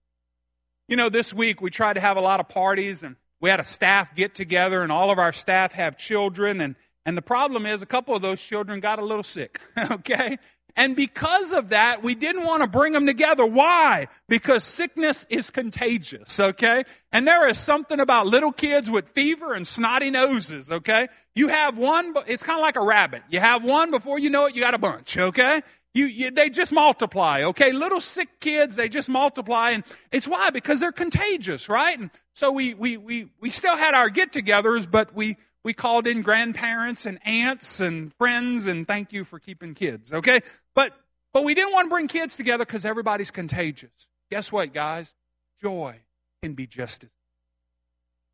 You 0.87 0.97
know, 0.97 1.09
this 1.09 1.33
week 1.33 1.63
we 1.63 1.71
tried 1.71 1.95
to 1.95 2.01
have 2.01 2.17
a 2.17 2.21
lot 2.21 2.41
of 2.41 2.49
parties 2.49 3.03
and 3.03 3.17
we 3.41 3.49
had 3.49 3.61
a 3.61 3.65
staff 3.65 4.15
get 4.15 4.35
together 4.35 4.83
and 4.83 4.93
all 4.93 5.11
of 5.11 5.19
our 5.19 5.33
staff 5.33 5.73
have 5.73 5.97
children 5.97 6.61
and 6.61 6.77
and 7.07 7.19
the 7.19 7.23
problem 7.23 7.67
is 7.67 7.83
a 7.83 7.87
couple 7.87 8.17
of 8.17 8.23
those 8.23 8.43
children 8.43 8.81
got 8.81 8.99
a 8.99 9.05
little 9.05 9.23
sick, 9.23 9.61
okay? 9.91 10.39
And 10.77 10.97
because 10.97 11.53
of 11.53 11.69
that, 11.69 12.03
we 12.03 12.17
didn't 12.17 12.45
want 12.45 12.63
to 12.63 12.69
bring 12.69 12.95
them 12.95 13.07
together. 13.07 13.47
Why? 13.47 14.09
Because 14.29 14.65
sickness 14.65 15.25
is 15.31 15.51
contagious, 15.51 16.41
okay? 16.41 16.83
And 17.13 17.29
there 17.29 17.49
is 17.49 17.59
something 17.59 18.01
about 18.01 18.27
little 18.27 18.51
kids 18.51 18.91
with 18.91 19.11
fever 19.11 19.55
and 19.55 19.67
snotty 19.67 20.11
noses, 20.11 20.71
okay? 20.71 21.07
You 21.37 21.49
have 21.49 21.79
one, 21.79 22.13
but 22.13 22.29
it's 22.29 22.43
kind 22.43 22.59
of 22.59 22.63
like 22.63 22.75
a 22.77 22.85
rabbit. 22.85 23.23
You 23.31 23.39
have 23.39 23.63
one, 23.63 23.93
before 23.93 24.19
you 24.19 24.31
know 24.31 24.47
it, 24.47 24.57
you 24.57 24.63
got 24.63 24.75
a 24.75 24.79
bunch, 24.79 25.17
okay? 25.17 25.63
You, 25.95 26.07
you, 26.07 26.31
they 26.33 26.51
just 26.51 26.73
multiply, 26.73 27.43
okay? 27.45 27.71
Little 27.71 28.01
sick 28.01 28.41
kids, 28.41 28.75
they 28.75 28.89
just 28.89 29.09
multiply. 29.09 29.71
And 29.71 29.85
it's 30.11 30.27
why? 30.27 30.51
Because 30.51 30.81
they're 30.81 30.91
contagious, 30.91 31.69
right? 31.69 31.97
And 31.97 32.11
so 32.35 32.51
we, 32.51 32.75
we, 32.75 32.97
we, 32.97 33.29
we 33.41 33.49
still 33.49 33.77
had 33.77 33.95
our 33.95 34.11
get 34.11 34.33
togethers, 34.33 34.91
but 34.91 35.15
we, 35.15 35.37
we 35.65 35.73
called 35.73 36.07
in 36.07 36.23
grandparents 36.23 37.07
and 37.07 37.19
aunts 37.27 37.81
and 37.81 38.15
friends 38.15 38.67
and 38.67 38.87
thank 38.87 39.13
you 39.13 39.25
for 39.25 39.39
keeping 39.39 39.75
kids, 39.75 40.13
okay? 40.13 40.41
But 40.75 40.93
but 41.33 41.43
we 41.43 41.55
didn't 41.55 41.73
want 41.73 41.87
to 41.87 41.91
bring 41.91 42.07
kids 42.07 42.37
together 42.37 42.65
because 42.65 42.85
everybody's 42.85 43.33
contagious. 43.33 44.09
Guess 44.31 44.53
what, 44.53 44.73
guys? 44.73 45.15
Joy 45.61 45.97
can 46.43 46.55
be 46.55 46.67
just 46.67 47.05
as 47.05 47.11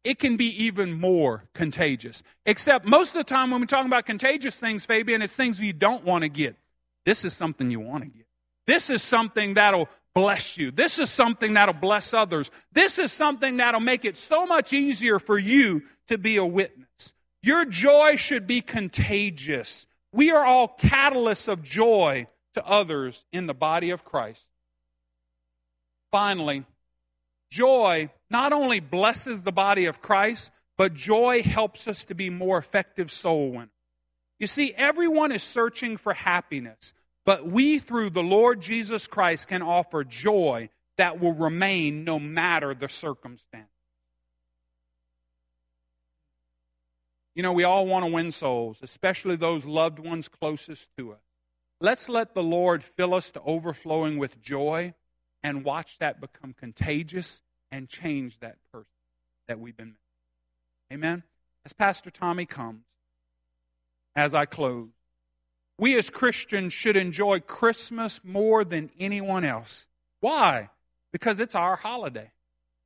it 0.05 0.19
can 0.19 0.37
be 0.37 0.65
even 0.65 0.99
more 0.99 1.45
contagious. 1.55 2.23
Except 2.47 2.87
most 2.87 3.11
of 3.11 3.19
the 3.19 3.25
time 3.25 3.51
when 3.51 3.61
we're 3.61 3.67
talking 3.67 3.87
about 3.87 4.07
contagious 4.07 4.57
things, 4.57 4.85
Fabian, 4.85 5.23
it's 5.23 5.37
things 5.37 5.61
you 5.61 5.73
don't 5.73 6.05
want 6.05 6.23
to 6.23 6.29
get. 6.29 6.57
This 7.05 7.25
is 7.25 7.35
something 7.35 7.71
you 7.71 7.81
want 7.81 8.05
to 8.05 8.11
get. 8.11 8.27
This 8.67 8.89
is 8.89 9.03
something 9.03 9.55
that'll 9.55 9.89
bless 10.15 10.57
you. 10.57 10.71
This 10.71 10.99
is 10.99 11.11
something 11.11 11.55
that'll 11.55 11.75
bless 11.75 12.15
others. 12.15 12.51
This 12.73 12.99
is 12.99 13.13
something 13.13 13.59
that'll 13.59 13.81
make 13.81 14.05
it 14.05 14.17
so 14.17 14.47
much 14.47 14.73
easier 14.73 15.19
for 15.19 15.39
you 15.39 15.83
to 16.09 16.19
be 16.19 16.37
a 16.37 16.45
witness. 16.45 17.13
Your 17.43 17.65
joy 17.65 18.17
should 18.17 18.47
be 18.47 18.61
contagious. 18.61 19.87
We 20.13 20.31
are 20.31 20.45
all 20.45 20.77
catalysts 20.81 21.49
of 21.49 21.63
joy 21.63 22.27
to 22.55 22.67
others 22.67 23.25
in 23.33 23.47
the 23.47 23.55
body 23.55 23.91
of 23.91 24.05
Christ. 24.05 24.49
Finally, 26.11 26.65
joy 27.51 28.11
not 28.29 28.53
only 28.53 28.81
blesses 28.81 29.43
the 29.43 29.53
body 29.53 29.87
of 29.87 30.03
Christ, 30.03 30.51
but 30.77 30.95
joy 30.95 31.43
helps 31.43 31.87
us 31.87 32.05
to 32.05 32.15
be 32.15 32.31
more 32.31 32.59
effective 32.59 33.11
soul 33.13 33.51
winners. 33.51 33.69
You 34.39 34.47
see, 34.47 34.73
everyone 34.77 35.33
is 35.33 35.43
searching 35.43 35.99
for 35.99 36.15
happiness, 36.15 36.95
but 37.27 37.47
we, 37.47 37.79
through 37.79 38.11
the 38.11 38.23
Lord 38.23 38.63
Jesus 38.63 39.07
Christ, 39.07 39.49
can 39.49 39.63
offer 39.63 40.03
joy 40.03 40.71
that 40.97 41.21
will 41.21 41.35
remain 41.35 42.05
no 42.05 42.19
matter 42.19 42.75
the 42.75 42.89
circumstance. 42.89 43.69
You 47.35 47.43
know, 47.43 47.53
we 47.53 47.65
all 47.65 47.87
want 47.87 48.05
to 48.05 48.11
win 48.11 48.33
souls, 48.33 48.81
especially 48.83 49.37
those 49.37 49.65
loved 49.65 49.99
ones 49.99 50.29
closest 50.29 50.89
to 50.99 51.13
us. 51.13 51.21
Let's 51.81 52.09
let 52.09 52.35
the 52.35 52.43
Lord 52.43 52.85
fill 52.85 53.15
us 53.15 53.31
to 53.31 53.41
overflowing 53.43 54.19
with 54.19 54.43
joy 54.43 54.95
and 55.43 55.65
watch 55.65 55.99
that 55.99 56.21
become 56.21 56.53
contagious 56.53 57.41
and 57.71 57.89
change 57.89 58.41
that 58.41 58.57
person 58.73 58.91
that 59.49 59.59
we've 59.59 59.77
been. 59.77 59.97
Amen. 60.93 61.23
As 61.65 61.73
Pastor 61.73 62.11
Tommy 62.11 62.47
comes, 62.47 62.85
as 64.15 64.35
I 64.35 64.45
close, 64.45 64.89
we 65.79 65.97
as 65.97 66.11
Christians 66.11 66.73
should 66.73 66.97
enjoy 66.97 67.41
Christmas 67.41 68.21
more 68.23 68.65
than 68.65 68.91
anyone 68.99 69.45
else. 69.45 69.87
Why? 70.21 70.69
Because 71.13 71.41
it's 71.41 71.55
our 71.55 71.77
holiday. 71.77 72.33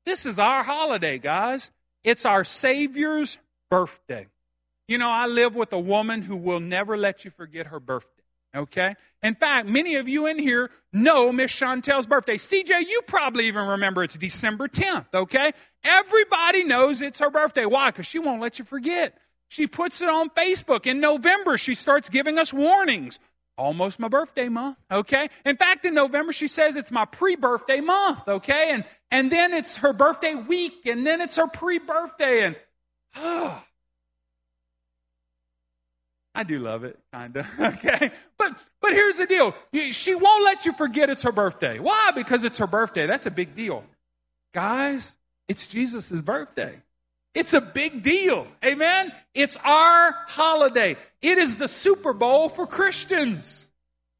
This 0.06 0.26
is 0.26 0.38
our 0.38 0.62
holiday, 0.62 1.18
guys. 1.18 1.72
It's 2.04 2.24
our 2.24 2.44
Savior's 2.44 3.38
birthday. 3.70 4.28
You 4.86 4.98
know, 4.98 5.10
I 5.10 5.26
live 5.26 5.54
with 5.54 5.72
a 5.72 5.78
woman 5.78 6.22
who 6.22 6.36
will 6.36 6.60
never 6.60 6.96
let 6.96 7.24
you 7.24 7.30
forget 7.30 7.68
her 7.68 7.80
birthday. 7.80 8.10
Okay? 8.54 8.94
In 9.22 9.34
fact, 9.34 9.66
many 9.66 9.96
of 9.96 10.08
you 10.08 10.26
in 10.26 10.38
here 10.38 10.70
know 10.92 11.32
Miss 11.32 11.50
Chantel's 11.52 12.06
birthday. 12.06 12.36
CJ, 12.36 12.80
you 12.82 13.00
probably 13.06 13.46
even 13.46 13.66
remember 13.66 14.04
it's 14.04 14.16
December 14.16 14.68
10th, 14.68 15.06
okay? 15.12 15.52
Everybody 15.82 16.62
knows 16.62 17.00
it's 17.00 17.18
her 17.18 17.30
birthday. 17.30 17.64
Why? 17.64 17.90
Because 17.90 18.06
she 18.06 18.18
won't 18.18 18.40
let 18.40 18.58
you 18.58 18.64
forget. 18.64 19.18
She 19.48 19.66
puts 19.66 20.02
it 20.02 20.08
on 20.08 20.30
Facebook. 20.30 20.86
In 20.86 21.00
November, 21.00 21.58
she 21.58 21.74
starts 21.74 22.08
giving 22.08 22.38
us 22.38 22.52
warnings. 22.52 23.18
Almost 23.56 24.00
my 24.00 24.08
birthday 24.08 24.48
month, 24.48 24.76
okay? 24.90 25.28
In 25.46 25.56
fact, 25.56 25.84
in 25.84 25.94
November, 25.94 26.32
she 26.32 26.48
says 26.48 26.74
it's 26.74 26.90
my 26.90 27.04
pre 27.04 27.36
birthday 27.36 27.80
month, 27.80 28.26
okay? 28.26 28.70
And, 28.72 28.84
and 29.12 29.30
then 29.30 29.54
it's 29.54 29.76
her 29.76 29.92
birthday 29.92 30.34
week, 30.34 30.86
and 30.86 31.06
then 31.06 31.20
it's 31.20 31.36
her 31.36 31.46
pre 31.46 31.78
birthday. 31.78 32.42
And, 32.42 32.56
oh, 33.16 33.62
I 36.34 36.42
do 36.42 36.58
love 36.58 36.84
it, 36.84 36.98
kind 37.12 37.36
of. 37.36 37.46
Okay, 37.60 38.10
but 38.36 38.56
but 38.80 38.92
here's 38.92 39.18
the 39.18 39.26
deal: 39.26 39.54
she 39.92 40.14
won't 40.14 40.44
let 40.44 40.64
you 40.66 40.72
forget 40.72 41.10
it's 41.10 41.22
her 41.22 41.32
birthday. 41.32 41.78
Why? 41.78 42.10
Because 42.14 42.44
it's 42.44 42.58
her 42.58 42.66
birthday. 42.66 43.06
That's 43.06 43.26
a 43.26 43.30
big 43.30 43.54
deal, 43.54 43.84
guys. 44.52 45.14
It's 45.48 45.68
Jesus' 45.68 46.20
birthday. 46.22 46.78
It's 47.34 47.52
a 47.52 47.60
big 47.60 48.02
deal. 48.02 48.46
Amen? 48.64 49.12
It's 49.34 49.58
our 49.64 50.14
holiday. 50.28 50.96
It 51.20 51.38
is 51.38 51.58
the 51.58 51.68
Super 51.68 52.12
Bowl 52.12 52.48
for 52.48 52.66
Christians. 52.66 53.68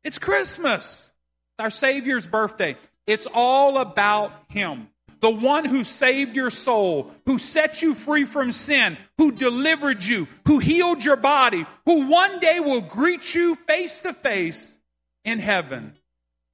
It's 0.03 0.19
Christmas. 0.19 1.11
Our 1.59 1.71
Savior's 1.71 2.27
birthday. 2.27 2.77
It's 3.07 3.29
all 3.33 3.79
about 3.79 4.33
Him 4.49 4.89
the 5.25 5.31
one 5.31 5.65
who 5.65 5.85
saved 5.85 6.37
your 6.37 6.51
soul, 6.51 7.11
who 7.25 7.39
set 7.39 7.81
you 7.81 7.95
free 7.95 8.27
from 8.27 8.53
sin, 8.53 8.99
who 9.17 9.33
delivered 9.33 10.05
you, 10.05 10.29
who 10.47 10.59
healed 10.59 11.03
your 11.03 11.17
body, 11.17 11.65
who 11.87 12.09
one 12.09 12.41
day 12.41 12.61
will 12.61 12.83
greet 12.83 13.35
you 13.35 13.55
face 13.55 14.01
to 14.01 14.13
face 14.13 14.77
in 15.25 15.39
heaven 15.39 15.95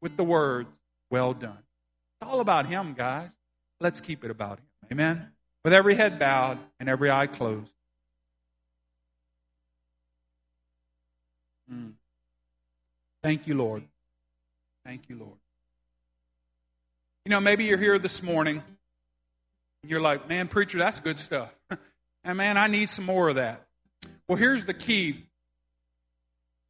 with 0.00 0.16
the 0.16 0.22
words, 0.22 0.68
Well 1.10 1.34
done. 1.34 1.58
It's 2.20 2.30
all 2.30 2.38
about 2.38 2.66
Him, 2.66 2.94
guys. 2.94 3.32
Let's 3.80 4.00
keep 4.00 4.24
it 4.24 4.30
about 4.30 4.60
Him. 4.60 4.66
Amen. 4.92 5.32
With 5.64 5.72
every 5.72 5.96
head 5.96 6.20
bowed 6.20 6.58
and 6.78 6.88
every 6.88 7.10
eye 7.10 7.26
closed. 7.26 7.72
Mm. 11.68 11.94
Thank 13.20 13.48
you, 13.48 13.54
Lord. 13.54 13.82
Thank 14.84 15.08
you, 15.08 15.16
Lord. 15.16 15.38
You 17.30 17.36
know, 17.36 17.40
maybe 17.42 17.62
you're 17.62 17.78
here 17.78 17.96
this 17.96 18.24
morning 18.24 18.60
and 19.82 19.88
you're 19.88 20.00
like, 20.00 20.28
man, 20.28 20.48
preacher, 20.48 20.78
that's 20.78 20.98
good 20.98 21.16
stuff. 21.16 21.54
and 22.24 22.36
man, 22.36 22.58
I 22.58 22.66
need 22.66 22.90
some 22.90 23.04
more 23.04 23.28
of 23.28 23.36
that. 23.36 23.68
Well, 24.26 24.36
here's 24.36 24.64
the 24.64 24.74
key. 24.74 25.26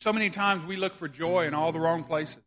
So 0.03 0.13
many 0.13 0.29
times 0.29 0.67
we 0.67 0.77
look 0.77 0.93
for 0.93 1.09
joy 1.09 1.47
in 1.47 1.55
all 1.55 1.73
the 1.73 1.81
wrong 1.81 2.05
places. 2.05 2.43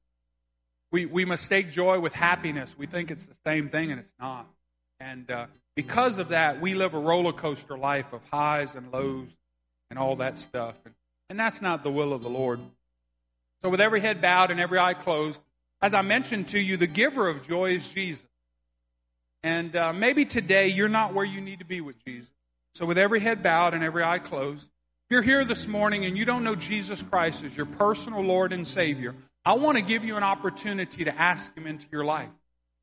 We, 0.91 1.07
we 1.07 1.25
mistake 1.25 1.71
joy 1.71 1.99
with 1.99 2.13
happiness. 2.13 2.75
We 2.77 2.85
think 2.85 3.09
it's 3.09 3.25
the 3.25 3.33
same 3.47 3.69
thing, 3.69 3.89
and 3.89 3.99
it's 3.99 4.13
not. 4.19 4.45
And 4.99 5.31
uh, 5.31 5.47
because 5.75 6.19
of 6.19 6.29
that, 6.29 6.61
we 6.61 6.75
live 6.75 6.93
a 6.93 6.99
roller 6.99 7.33
coaster 7.33 7.75
life 7.75 8.13
of 8.13 8.21
highs 8.31 8.75
and 8.75 8.91
lows 8.91 9.35
and 9.89 9.97
all 9.97 10.17
that 10.17 10.37
stuff. 10.37 10.75
And, 10.85 10.93
and 11.31 11.39
that's 11.39 11.63
not 11.63 11.81
the 11.81 11.89
will 11.89 12.13
of 12.13 12.21
the 12.21 12.29
Lord. 12.29 12.59
So, 13.63 13.69
with 13.69 13.81
every 13.81 14.01
head 14.01 14.21
bowed 14.21 14.51
and 14.51 14.59
every 14.59 14.77
eye 14.77 14.93
closed, 14.93 15.41
as 15.83 15.93
I 15.93 16.01
mentioned 16.01 16.47
to 16.47 16.59
you, 16.59 16.77
the 16.77 16.87
giver 16.87 17.27
of 17.27 17.45
joy 17.45 17.71
is 17.75 17.89
Jesus. 17.89 18.25
And 19.43 19.75
uh, 19.75 19.91
maybe 19.91 20.23
today 20.23 20.69
you're 20.69 20.87
not 20.87 21.13
where 21.13 21.25
you 21.25 21.41
need 21.41 21.59
to 21.59 21.65
be 21.65 21.81
with 21.81 22.01
Jesus. 22.05 22.31
So, 22.73 22.85
with 22.85 22.97
every 22.97 23.19
head 23.19 23.43
bowed 23.43 23.73
and 23.73 23.83
every 23.83 24.01
eye 24.01 24.19
closed, 24.19 24.69
you're 25.09 25.21
here 25.21 25.43
this 25.43 25.67
morning 25.67 26.05
and 26.05 26.17
you 26.17 26.23
don't 26.23 26.45
know 26.45 26.55
Jesus 26.55 27.03
Christ 27.03 27.43
as 27.43 27.55
your 27.57 27.65
personal 27.65 28.21
Lord 28.21 28.53
and 28.53 28.65
Savior, 28.65 29.13
I 29.45 29.53
want 29.53 29.77
to 29.77 29.83
give 29.83 30.05
you 30.05 30.15
an 30.15 30.23
opportunity 30.23 31.03
to 31.03 31.13
ask 31.13 31.53
Him 31.53 31.67
into 31.67 31.85
your 31.91 32.05
life. 32.05 32.29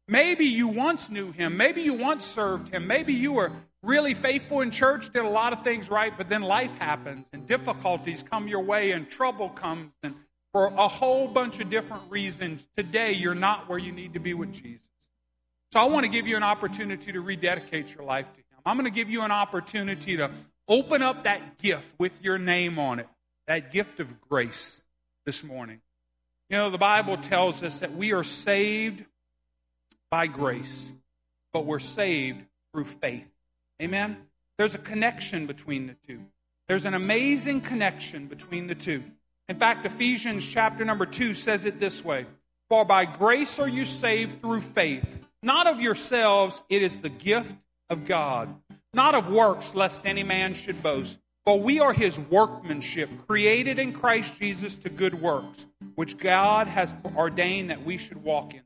Maybe 0.07 0.45
you 0.45 0.69
once 0.69 1.09
knew 1.09 1.33
Him. 1.33 1.57
Maybe 1.57 1.81
you 1.81 1.95
once 1.95 2.27
served 2.27 2.69
Him. 2.69 2.87
Maybe 2.87 3.15
you 3.15 3.33
were 3.33 3.51
really 3.83 4.13
faithful 4.13 4.61
in 4.61 4.71
church, 4.71 5.11
did 5.11 5.25
a 5.25 5.29
lot 5.29 5.55
of 5.55 5.65
things 5.65 5.89
right, 5.89 6.13
but 6.15 6.29
then 6.29 6.43
life 6.43 6.77
happens 6.77 7.27
and 7.33 7.47
difficulties 7.47 8.23
come 8.23 8.47
your 8.47 8.61
way 8.61 8.91
and 8.91 9.09
trouble 9.09 9.49
comes 9.49 9.91
and 10.03 10.15
for 10.53 10.67
a 10.67 10.89
whole 10.89 11.29
bunch 11.29 11.61
of 11.61 11.71
different 11.71 12.03
reasons, 12.11 12.67
today 12.77 13.13
you're 13.13 13.35
not 13.35 13.69
where 13.69 13.79
you 13.79 13.93
need 13.93 14.15
to 14.15 14.21
be 14.21 14.35
with 14.35 14.53
Jesus. 14.53 14.87
So 15.73 15.81
I 15.81 15.85
want 15.85 16.05
to 16.05 16.11
give 16.11 16.27
you 16.27 16.37
an 16.37 16.43
opportunity 16.43 17.13
to 17.13 17.21
rededicate 17.21 17.95
your 17.95 18.05
life 18.05 18.27
to 18.33 18.39
Him. 18.39 18.61
I'm 18.67 18.77
going 18.77 18.91
to 18.91 18.95
give 18.95 19.09
you 19.09 19.23
an 19.23 19.31
opportunity 19.31 20.17
to 20.17 20.31
open 20.67 21.03
up 21.03 21.25
that 21.25 21.59
gift 21.59 21.87
with 21.99 22.23
your 22.23 22.39
name 22.39 22.79
on 22.79 22.99
it, 22.99 23.09
that 23.47 23.73
gift 23.73 24.01
of 24.01 24.21
grace 24.21 24.83
this 25.25 25.45
morning. 25.45 25.81
You 26.49 26.57
know, 26.57 26.71
the 26.71 26.79
Bible 26.79 27.17
tells 27.17 27.63
us 27.63 27.79
that 27.79 27.95
we 27.95 28.13
are 28.13 28.25
saved 28.25 29.05
by 30.11 30.27
grace, 30.27 30.91
but 31.53 31.65
we're 31.65 31.79
saved 31.79 32.45
through 32.73 32.87
faith. 32.87 33.29
Amen? 33.81 34.17
There's 34.59 34.75
a 34.75 34.79
connection 34.79 35.47
between 35.47 35.87
the 35.87 35.95
two. 36.07 36.21
There's 36.67 36.85
an 36.85 36.95
amazing 36.95 37.61
connection 37.61 38.27
between 38.27 38.67
the 38.67 38.75
two. 38.75 39.05
In 39.51 39.57
fact, 39.57 39.85
Ephesians 39.85 40.47
chapter 40.47 40.85
number 40.85 41.05
2 41.05 41.35
says 41.35 41.67
it 41.67 41.81
this 41.81 42.05
way 42.05 42.27
For 42.69 42.85
by 42.85 43.05
grace 43.05 43.59
are 43.59 43.69
you 43.69 43.85
saved 43.85 44.41
through 44.41 44.61
faith, 44.61 45.19
not 45.43 45.67
of 45.67 45.81
yourselves, 45.81 46.63
it 46.69 46.83
is 46.83 47.01
the 47.01 47.09
gift 47.09 47.57
of 47.89 48.07
God, 48.07 48.55
not 48.95 49.17
of 49.17 49.29
works, 49.29 49.75
lest 49.75 50.07
any 50.07 50.23
man 50.23 50.55
should 50.55 50.85
boast. 50.85 51.19
For 51.45 51.59
we 51.59 51.81
are 51.81 51.93
his 51.93 52.17
workmanship, 52.17 53.11
created 53.27 53.81
in 53.81 53.93
Christ 53.93 54.39
Jesus 54.39 54.77
to 54.77 54.89
good 54.89 55.21
works, 55.21 55.67
which 55.97 56.17
God 56.17 56.69
has 56.69 56.95
ordained 57.17 57.71
that 57.71 57.85
we 57.85 57.99
should 57.99 58.23
walk 58.23 58.55
in. 58.55 58.63